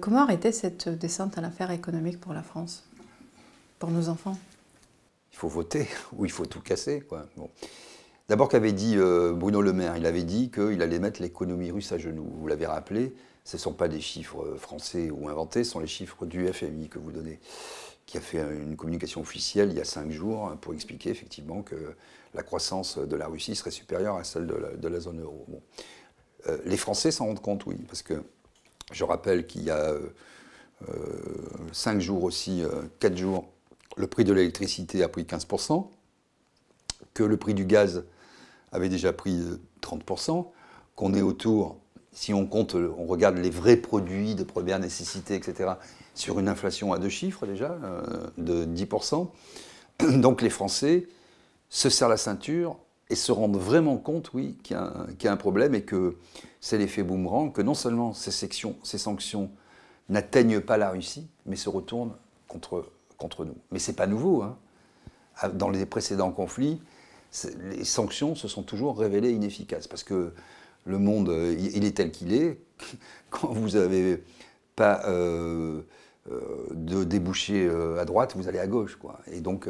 [0.00, 2.82] comment arrêter cette descente à l'affaire économique pour la France,
[3.78, 4.36] pour nos enfants?
[5.32, 5.86] Il faut voter
[6.16, 7.02] ou il faut tout casser.
[7.08, 7.26] Quoi.
[8.28, 11.92] D'abord qu'avait dit euh, Bruno Le Maire, il avait dit qu'il allait mettre l'économie russe
[11.92, 12.30] à genoux.
[12.34, 13.14] Vous l'avez rappelé,
[13.44, 16.46] ce ne sont pas des chiffres euh, français ou inventés, ce sont les chiffres du
[16.46, 17.40] FMI que vous donnez,
[18.04, 21.94] qui a fait une communication officielle il y a cinq jours pour expliquer effectivement que
[22.34, 25.46] la croissance de la Russie serait supérieure à celle de la, zone euro.
[26.48, 28.22] Euh, les Français s'en rendent compte, oui, parce que
[28.92, 29.94] je rappelle qu'il y a
[31.72, 32.62] cinq jours aussi,
[33.00, 33.48] quatre jours,
[33.96, 35.88] le prix de l'électricité a pris 15%,
[37.14, 38.04] que le prix du gaz
[38.72, 39.40] avait déjà pris
[39.82, 40.46] 30%,
[40.96, 41.76] qu'on est autour,
[42.12, 45.72] si on compte, on regarde les vrais produits de première nécessité, etc.,
[46.14, 48.02] sur une inflation à deux chiffres déjà, euh,
[48.36, 49.28] de 10%.
[50.20, 51.06] Donc les Français
[51.68, 52.76] se serrent la ceinture
[53.10, 56.16] et se rendent vraiment compte, oui, qu'il y, a un problème et que
[56.60, 59.50] c'est l'effet boomerang, que non seulement ces, sections, ces sanctions
[60.08, 62.14] n'atteignent pas la Russie, mais se retournent
[62.48, 63.56] contre, contre nous.
[63.70, 64.42] Mais ce n'est pas nouveau.
[64.42, 64.58] Hein.
[65.54, 66.80] Dans les précédents conflits,
[67.70, 70.32] les sanctions se sont toujours révélées inefficaces parce que
[70.88, 72.58] le monde, euh, il est tel qu'il est.
[73.30, 74.22] Quand vous n'avez
[74.74, 75.82] pas euh,
[76.30, 77.68] euh, de débouché
[77.98, 78.96] à droite, vous allez à gauche.
[78.96, 79.20] Quoi.
[79.30, 79.68] Et donc,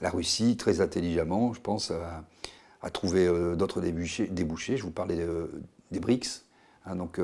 [0.00, 3.26] la Russie, très intelligemment, je pense, a, trouvé
[3.56, 5.26] d'autres débouchés, Je vous parlais
[5.90, 6.44] des BRICS.
[6.86, 7.20] Hein, donc,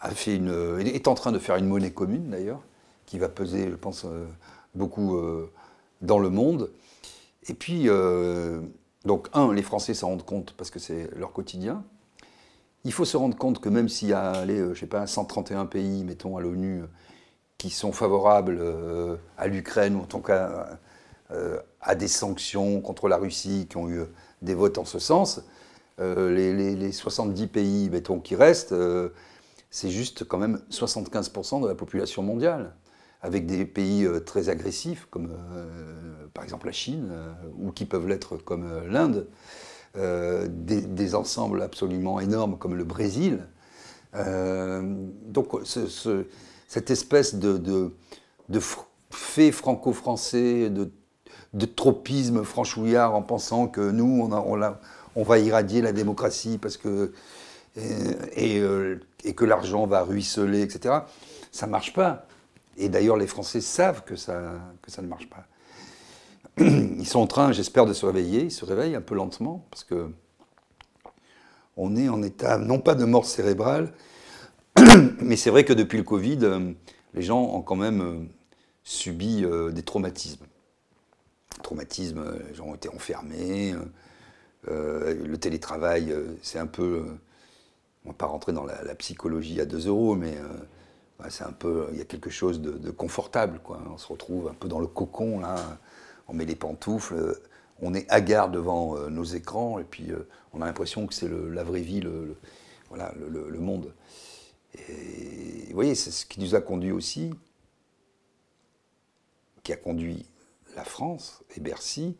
[0.00, 2.62] a fait une, est en train de faire une monnaie commune, d'ailleurs,
[3.06, 4.06] qui va peser, je pense,
[4.74, 5.20] beaucoup
[6.00, 6.70] dans le monde.
[7.48, 7.88] Et puis,
[9.04, 11.84] donc, un, les Français s'en rendent compte parce que c'est leur quotidien.
[12.84, 15.06] Il faut se rendre compte que même s'il y a, allez, euh, je sais pas,
[15.06, 16.82] 131 pays, mettons, à l'ONU,
[17.58, 20.78] qui sont favorables euh, à l'Ukraine, ou en tout cas
[21.30, 24.00] euh, à des sanctions contre la Russie, qui ont eu
[24.42, 25.42] des votes en ce sens,
[25.98, 28.74] les, 70 pays, mettons, qui restent,
[29.70, 32.72] c'est juste quand même 75% de la population mondiale
[33.22, 37.84] avec des pays euh, très agressifs, comme euh, par exemple la Chine, euh, ou qui
[37.84, 39.26] peuvent l'être comme l'Inde,
[39.94, 43.48] des, ensembles absolument énormes comme le Brésil.
[44.14, 47.92] donc cette espèce de,
[49.10, 54.30] fait franco-français, de, tropisme franchouillard en pensant que nous,
[55.16, 57.12] on, va irradier la démocratie parce que,
[57.74, 58.62] et
[59.34, 61.00] que l'argent va ruisseler, etc.
[61.50, 62.28] Ça ne marche pas.
[62.76, 65.46] Et d'ailleurs, les Français savent que ça, que ça ne marche pas.
[66.58, 68.44] Ils sont en train, j'espère, de se réveiller.
[68.44, 70.10] Ils se réveillent un peu lentement parce que
[71.76, 73.92] on est en état, non pas de mort cérébrale,
[75.20, 76.72] mais c'est vrai que depuis le Covid, euh,
[77.14, 78.18] les gens ont quand même euh,
[78.84, 80.46] subi euh, des traumatismes.
[81.62, 83.74] Traumatismes, les gens ont été enfermés.
[84.66, 87.04] le télétravail, c'est un peu.
[88.04, 90.38] on ne va pas rentrer dans la, psychologie à 2 euros, mais
[91.28, 93.80] c'est un peu, il y a quelque chose de, confortable, quoi.
[93.92, 95.56] On se retrouve un peu dans le cocon, là.
[96.28, 97.36] On met les pantoufles,
[97.82, 101.28] on est hagard devant euh, nos écrans, et puis euh, on a l'impression que c'est
[101.28, 102.36] la vraie vie, le,
[102.88, 103.92] voilà, le, monde.
[104.74, 107.34] Et vous voyez, c'est ce qui nous a conduit aussi,
[109.62, 110.26] qui a conduit
[110.76, 112.16] la France et Bercy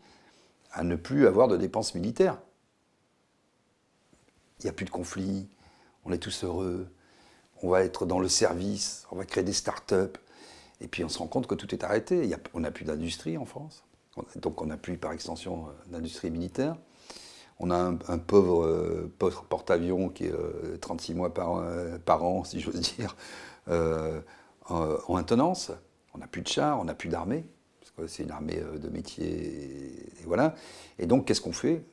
[0.73, 2.39] à ne plus avoir de dépenses militaires.
[4.59, 5.49] Il n'y a plus de conflits,
[6.05, 6.89] on est tous heureux,
[7.63, 10.19] on va être dans le service, on va créer des start-up.
[10.81, 12.31] Et puis on se rend compte que tout est arrêté.
[12.55, 13.85] on n'a plus d'industrie en France.
[14.37, 16.77] Donc on n'a plus par extension euh, d'industrie militaire.
[17.59, 22.81] On a un, pauvre euh, porte-avions qui est 36 euh, mois par, an, si j'ose
[22.97, 23.17] dire,
[23.69, 24.23] en,
[25.09, 25.71] en, intenance.
[26.15, 27.45] On n'a plus de chars, on n'a plus d'armée,
[27.81, 29.27] parce que c'est une armée de métier.
[29.27, 30.55] Et, voilà.
[30.99, 31.85] Et donc qu'est-ce qu'on fait?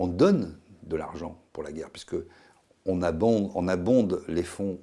[0.00, 2.16] On donne de l'argent pour la guerre, puisque
[2.86, 4.78] on abonde, on abonde les fonds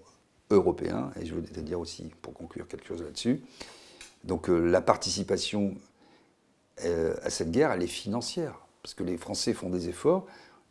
[0.50, 3.42] européens, et je voulais dire aussi, pour conclure quelque chose là-dessus,
[4.24, 5.76] donc euh, la participation
[6.86, 10.26] euh, à cette guerre, elle est financière, parce que les Français font des efforts,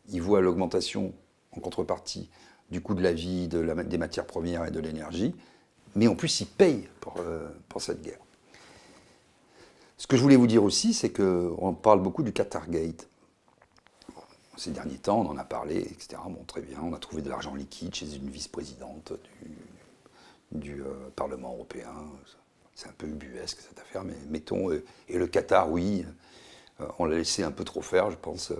[0.09, 1.13] ils voient l'augmentation
[1.53, 2.31] en contrepartie
[2.71, 5.35] du coût de la vie, des matières premières et de l'énergie,
[5.95, 7.49] mais en plus ils payent pour, euh,
[7.79, 8.19] cette guerre.
[9.97, 13.09] Ce que je voulais vous dire aussi, c'est qu'on parle beaucoup du Qatar Gate
[14.59, 16.21] ces derniers temps, on en a parlé, etc.
[16.27, 19.13] Bon, très bien, on a trouvé de l'argent liquide chez une vice-présidente
[20.51, 21.93] du, euh, Parlement européen.
[22.75, 24.71] C'est un peu ubuesque cette affaire, mais mettons.
[24.71, 26.05] Euh, et le Qatar, oui,
[26.81, 28.53] euh, on l'a laissé un peu trop faire, je pense,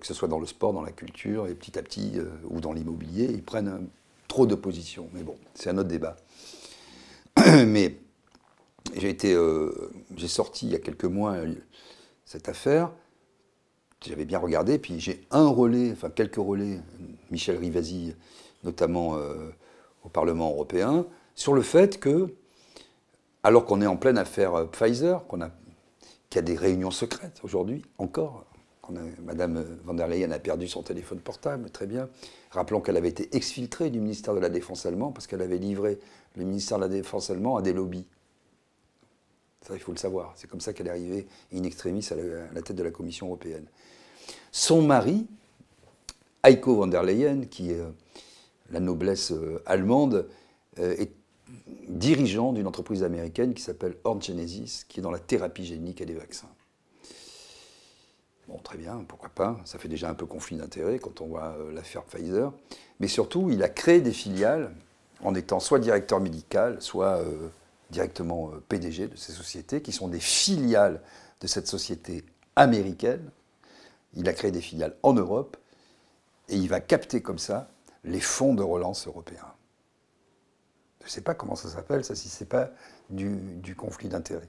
[0.00, 2.14] que ce soit dans le sport, dans la culture, et petit à petit,
[2.44, 3.86] ou dans l'immobilier, ils prennent
[4.26, 5.10] trop de positions.
[5.12, 6.16] Mais bon, c'est un autre débat.
[7.66, 7.98] mais
[8.96, 9.14] j'ai
[10.16, 11.36] j'ai sorti il y a quelques mois
[12.24, 12.90] cette affaire
[14.06, 16.80] j'avais bien regardé, puis j'ai un relais, enfin quelques relais,
[17.30, 18.14] Michel Rivasi,
[18.64, 19.50] notamment euh,
[20.04, 22.34] au Parlement européen, sur le fait que,
[23.42, 25.50] alors qu'on est en pleine affaire euh, Pfizer, qu'on a,
[26.30, 28.44] qu'il y a des réunions secrètes aujourd'hui, encore,
[29.22, 32.08] Madame van der Leyen a perdu son téléphone portable, très bien.
[32.50, 35.98] Rappelons qu'elle avait été exfiltrée du ministère de la Défense allemand parce qu'elle avait livré
[36.36, 38.06] le ministère de la Défense allemand à des lobbies.
[39.74, 40.32] Il faut le savoir.
[40.36, 42.14] C'est comme ça qu'elle est arrivée in extremis à
[42.54, 43.66] la, tête de la Commission européenne.
[44.52, 45.26] Son mari,
[46.42, 47.90] Heiko von der Leyen, qui est euh,
[48.70, 50.28] la noblesse euh, allemande,
[50.78, 51.12] euh, est
[51.88, 56.06] dirigeant d'une entreprise américaine qui s'appelle Horn Genesis, qui est dans la thérapie génique et
[56.06, 56.48] les vaccins.
[58.48, 59.60] Bon, très bien, pourquoi pas.
[59.64, 62.52] Ça fait déjà un peu conflit d'intérêts quand on voit l'affaire Pfizer.
[62.98, 64.74] Mais surtout, il a créé des filiales
[65.22, 67.22] en étant soit directeur médical, soit
[67.90, 71.00] directement euh, PDG de ces sociétés, qui sont des filiales
[71.40, 72.24] de cette société
[72.56, 73.30] américaine.
[74.14, 75.56] Il a créé des filiales en Europe
[76.48, 77.70] et il va capter comme ça
[78.04, 79.52] les fonds de relance européens.
[81.00, 82.70] Je ne sais pas comment ça s'appelle, ça, si ce n'est pas
[83.10, 84.48] du, conflit d'intérêts.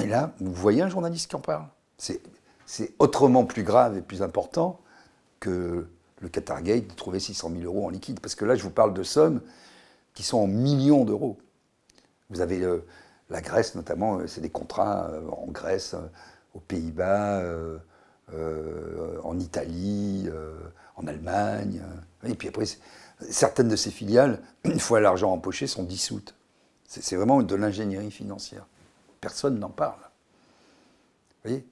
[0.00, 1.66] Et là, vous voyez un journaliste qui en parle.
[1.98, 4.80] C'est autrement plus grave et plus important
[5.40, 5.88] que
[6.20, 8.20] le Qatargate de trouver 600 000 euros en liquide.
[8.20, 9.40] Parce que là, je vous parle de sommes
[10.14, 11.38] qui sont en millions d'euros.
[12.32, 12.84] Vous avez euh,
[13.28, 15.94] la Grèce notamment, euh, c'est des contrats euh, en Grèce,
[16.54, 17.42] aux Pays-Bas,
[19.22, 20.28] en Italie,
[20.96, 21.82] en Allemagne.
[22.24, 22.64] Et puis après,
[23.30, 26.34] certaines de ces filiales, une fois l'argent empoché, sont dissoutes.
[26.86, 28.66] C'est vraiment de l'ingénierie financière.
[29.22, 29.98] Personne n'en parle.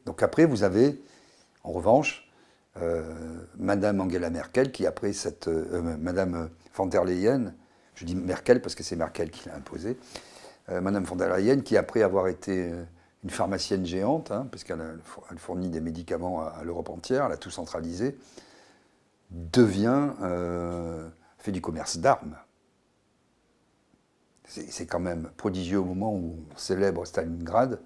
[0.07, 1.03] Donc après, vous avez,
[1.63, 2.27] en revanche,
[3.59, 5.49] Madame Angela Merkel, qui après cette...
[5.49, 7.53] Madame von der Leyen,
[7.97, 9.95] je dis Merkel parce que c'est Merkel qui l'a imposé, euh,
[10.81, 12.85] Madame von der Leyen, qui après avoir été euh,
[13.25, 15.01] une pharmacienne géante, hein, parce qu'elle
[15.37, 18.17] fournit des médicaments à, l'Europe entière, elle a tout centralisé,
[19.31, 21.09] devient, euh,
[21.39, 22.37] fait du commerce d'armes.
[24.45, 27.79] C'est quand même prodigieux au moment où on célèbre Stalingrad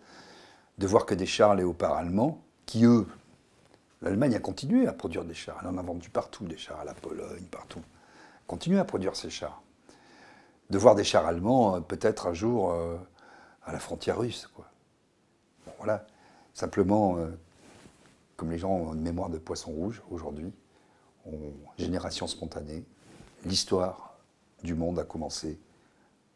[0.79, 3.07] de voir que des chars léopards allemands, qui eux,
[4.01, 6.85] l'Allemagne a continué à produire des chars, elle en a vendu partout, des chars à
[6.85, 7.83] la Pologne, partout.
[8.47, 9.64] continuer à produire ces chars.
[10.75, 12.75] De voir des chars allemands, peut-être un jour,
[13.63, 14.49] à la frontière russe.
[14.53, 14.69] Quoi.
[15.79, 16.05] Voilà.
[16.53, 17.17] Simplement,
[18.37, 20.53] comme les gens ont une mémoire de poisson rouge aujourd'hui,
[21.79, 22.85] génération spontanée,
[23.45, 24.19] l'histoire
[24.65, 25.61] du monde a commencé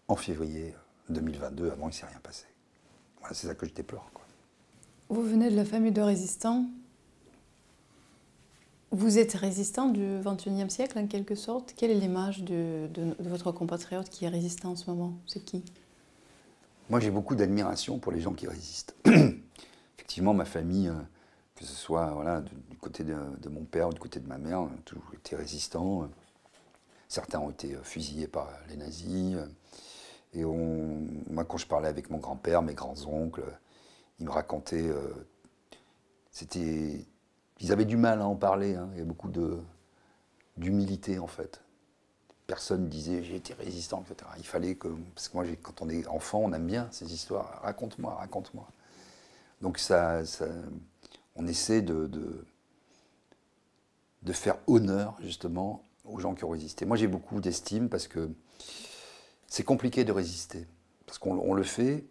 [0.07, 0.73] en février
[1.09, 2.47] 2022, avant il ne s'est rien passé.
[3.19, 4.09] Voilà, c'est ça que je déplore.
[5.09, 6.65] Vous venez de la famille de résistants.
[8.91, 11.75] Vous êtes résistant du XXIe siècle en quelque sorte.
[11.77, 15.13] Quelle est l'image de, votre compatriote qui est résistant en ce moment?
[15.27, 15.63] C'est qui?
[16.89, 18.95] Moi j'ai beaucoup d'admiration pour les gens qui résistent.
[19.97, 20.95] Effectivement, ma famille, euh,
[21.55, 24.63] que ce soit voilà, du côté de, mon père ou du côté de ma mère,
[24.63, 26.09] ont toujours été résistants.
[27.09, 29.37] Certains ont été fusillés par les nazis.
[30.33, 33.45] Et moi, quand je parlais avec mon grand-père, mes grands-oncles,
[34.19, 34.89] ils me racontaient.
[34.89, 35.27] Euh,
[36.31, 37.05] c'était,
[37.61, 38.75] ils avaient du mal à en parler.
[38.75, 38.89] Hein.
[38.93, 39.31] Il y a beaucoup
[40.57, 41.61] d'humilité, en fait.
[42.47, 44.31] Personne disait j'ai été résistant, etc.
[44.39, 44.89] Il fallait que.
[45.15, 47.61] Parce que moi, quand on est enfant, on aime bien ces histoires.
[47.63, 48.69] Raconte-moi, raconte-moi.
[49.61, 50.23] Donc, ça,
[51.37, 52.07] on essaie de,
[54.23, 56.85] de faire honneur, justement, aux gens qui ont résisté.
[56.85, 58.31] Moi, j'ai beaucoup d'estime parce que
[59.47, 60.67] c'est compliqué de résister.
[61.07, 62.05] Parce qu'on le fait,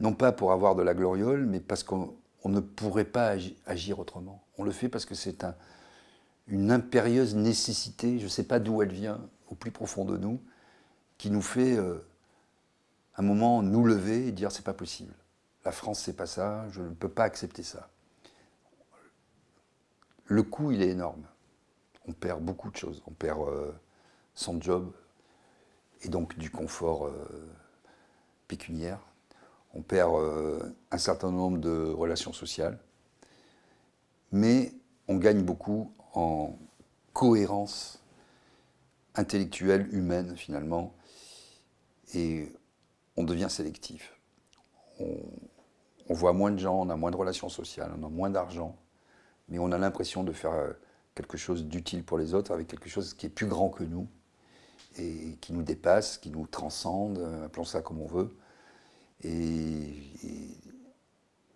[0.00, 2.14] non pas pour avoir de la gloriole, mais parce qu'on
[2.44, 3.34] ne pourrait pas
[3.66, 4.42] agir autrement.
[4.58, 5.54] On le fait parce que c'est un,
[6.46, 10.40] une impérieuse nécessité, je ne sais pas d'où elle vient, au plus profond de nous,
[11.18, 11.98] qui nous fait euh,
[13.16, 15.14] un moment nous lever et dire c'est pas possible.
[15.64, 17.90] La France, c'est pas ça, je ne peux pas accepter ça.
[20.26, 21.24] Le coût, il est énorme.
[22.06, 23.02] On perd beaucoup de choses.
[23.06, 23.72] On perd euh,
[24.34, 24.92] son job,
[26.02, 27.50] et donc du confort euh,
[28.46, 29.00] pécuniaire.
[29.74, 30.60] On perd euh,
[30.90, 32.78] un certain nombre de relations sociales,
[34.32, 34.72] mais
[35.08, 36.58] on gagne beaucoup en
[37.12, 38.00] cohérence
[39.14, 40.94] intellectuelle, humaine finalement,
[42.14, 42.52] et
[43.16, 44.14] on devient sélectif.
[45.00, 48.76] On, voit moins de gens, on a moins de relations sociales, on a moins d'argent,
[49.48, 50.72] mais on a l'impression de faire euh,
[51.14, 54.08] quelque chose d'utile pour les autres avec quelque chose qui est plus grand que nous
[54.98, 58.36] et qui nous dépasse, qui nous transcende, euh, appelons ça comme on veut.
[59.24, 59.94] Et,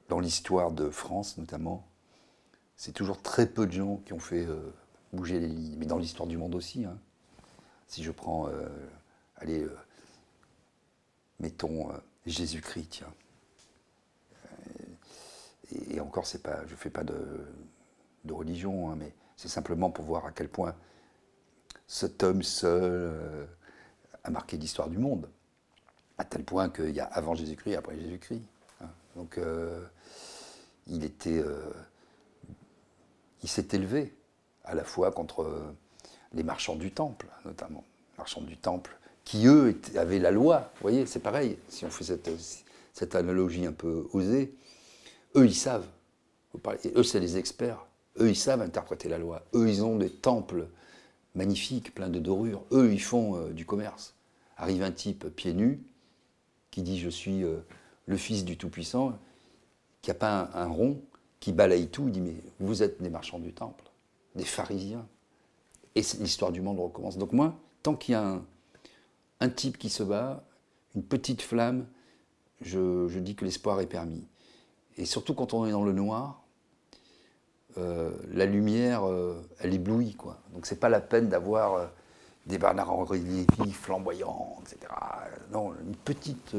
[0.08, 1.88] dans l'histoire de France notamment,
[2.76, 4.72] c'est toujours très peu de gens qui ont fait euh,
[5.12, 6.84] bouger les lignes, mais dans l'histoire du monde aussi.
[6.84, 6.98] Hein.
[7.86, 8.68] Si je prends, euh,
[9.36, 9.66] allez,
[11.40, 11.88] mettons
[12.26, 13.04] Jésus-Christ.
[15.90, 17.46] Et, encore, c'est pas, je ne fais pas de,
[18.30, 20.74] religion, hein, mais c'est simplement pour voir à quel point
[21.86, 23.46] cet homme seul euh,
[24.24, 25.28] a marqué l'histoire du monde,
[26.22, 28.42] à tel point qu'il y a avant Jésus-Christ et après Jésus-Christ.
[28.80, 28.86] Hein.
[29.16, 29.82] Donc euh,
[30.86, 31.58] il était, euh,
[33.42, 34.14] il s'est élevé
[34.64, 35.50] à la fois contre
[36.32, 37.84] les marchands du temple, notamment,
[38.18, 40.70] marchands du temple, qui eux avaient la loi.
[40.76, 41.58] Vous voyez, c'est pareil.
[41.68, 44.54] Si on fait cette, analogie un peu osée,
[45.34, 45.88] eux ils savent.
[46.96, 47.84] eux c'est les experts.
[48.20, 49.42] Eux ils savent interpréter la loi.
[49.54, 50.68] Eux ils ont des temples
[51.34, 52.62] magnifique, plein de dorures.
[52.72, 54.14] Eux, ils font euh, du commerce.
[54.58, 55.80] Arrive un type pieds nus
[56.72, 57.58] qui dit Je suis euh,
[58.06, 59.16] le fils du Tout-Puissant,
[60.00, 61.00] qui n'a pas un, rond,
[61.38, 62.08] qui balaye tout.
[62.08, 63.84] Il dit Mais vous êtes des marchands du temple,
[64.34, 65.06] des pharisiens.
[65.94, 67.18] Et l'histoire du monde recommence.
[67.18, 68.40] Donc, moi, tant qu'il y a
[69.40, 70.42] un, type qui se bat,
[70.94, 71.86] une petite flamme,
[72.62, 74.24] je, dis que l'espoir est permis.
[74.96, 76.42] Et surtout quand on est dans le noir,
[77.76, 80.14] euh, la lumière, euh, elle éblouit.
[80.14, 80.40] Quoi.
[80.54, 81.90] Donc c'est pas la peine d'avoir
[82.47, 84.93] des Bernard-Henri Lévy flamboyants, etc.
[85.53, 86.55] Non, une petite,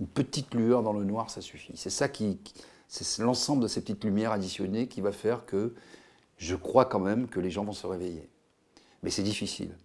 [0.00, 1.76] une petite lueur dans le noir, ça suffit.
[1.76, 2.38] C'est ça qui,
[2.88, 5.74] c'est l'ensemble de ces petites lumières additionnées qui va faire que
[6.36, 8.28] je crois quand même que les gens vont se réveiller.
[9.02, 9.76] Mais c'est difficile.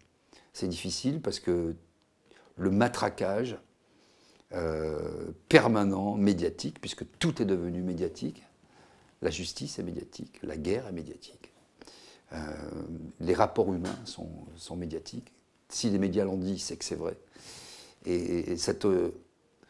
[0.54, 1.76] C'est difficile parce que
[2.58, 3.58] le matraquage
[5.48, 8.44] permanent, médiatique, puisque tout est devenu médiatique,
[9.22, 11.51] la justice est médiatique, la guerre est médiatique.
[12.34, 12.38] Euh,
[13.20, 15.34] les rapports humains sont, médiatiques.
[15.70, 17.18] Si les médias l'ont dit, c'est que c'est vrai.
[18.06, 18.88] Et, cette,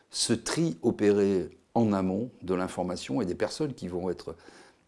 [0.10, 4.36] ce tri opéré en amont de l'information et des personnes qui vont être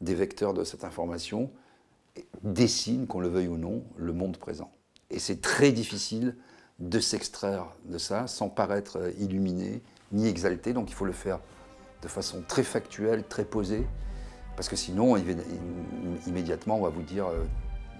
[0.02, 1.50] des vecteurs de cette information
[2.44, 4.72] dessine, qu'on le veuille ou non, le monde présent.
[5.10, 6.36] Et c'est très difficile
[6.80, 10.74] de s'extraire de ça sans paraître illuminé ni exalté.
[10.74, 11.40] Donc il faut le faire
[12.02, 13.86] de façon très factuelle, très posée,
[14.56, 15.16] parce que sinon,
[16.28, 17.44] immédiatement, on va vous dire euh,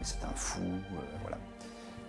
[0.04, 0.62] c'est un fou.
[0.62, 1.38] Euh, voilà.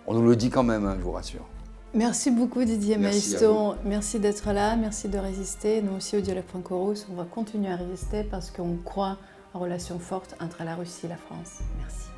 [0.07, 1.47] On nous le dit quand même, hein, je vous rassure.
[1.95, 3.77] Merci beaucoup Didier Maiston.
[3.85, 5.81] Merci d'être là, merci de résister.
[5.81, 9.17] Nous aussi au Dialogue Franco-Russe, on va continuer à résister parce qu'on croit
[9.55, 11.61] en relation forte entre la Russie et la France.
[11.79, 12.14] Merci.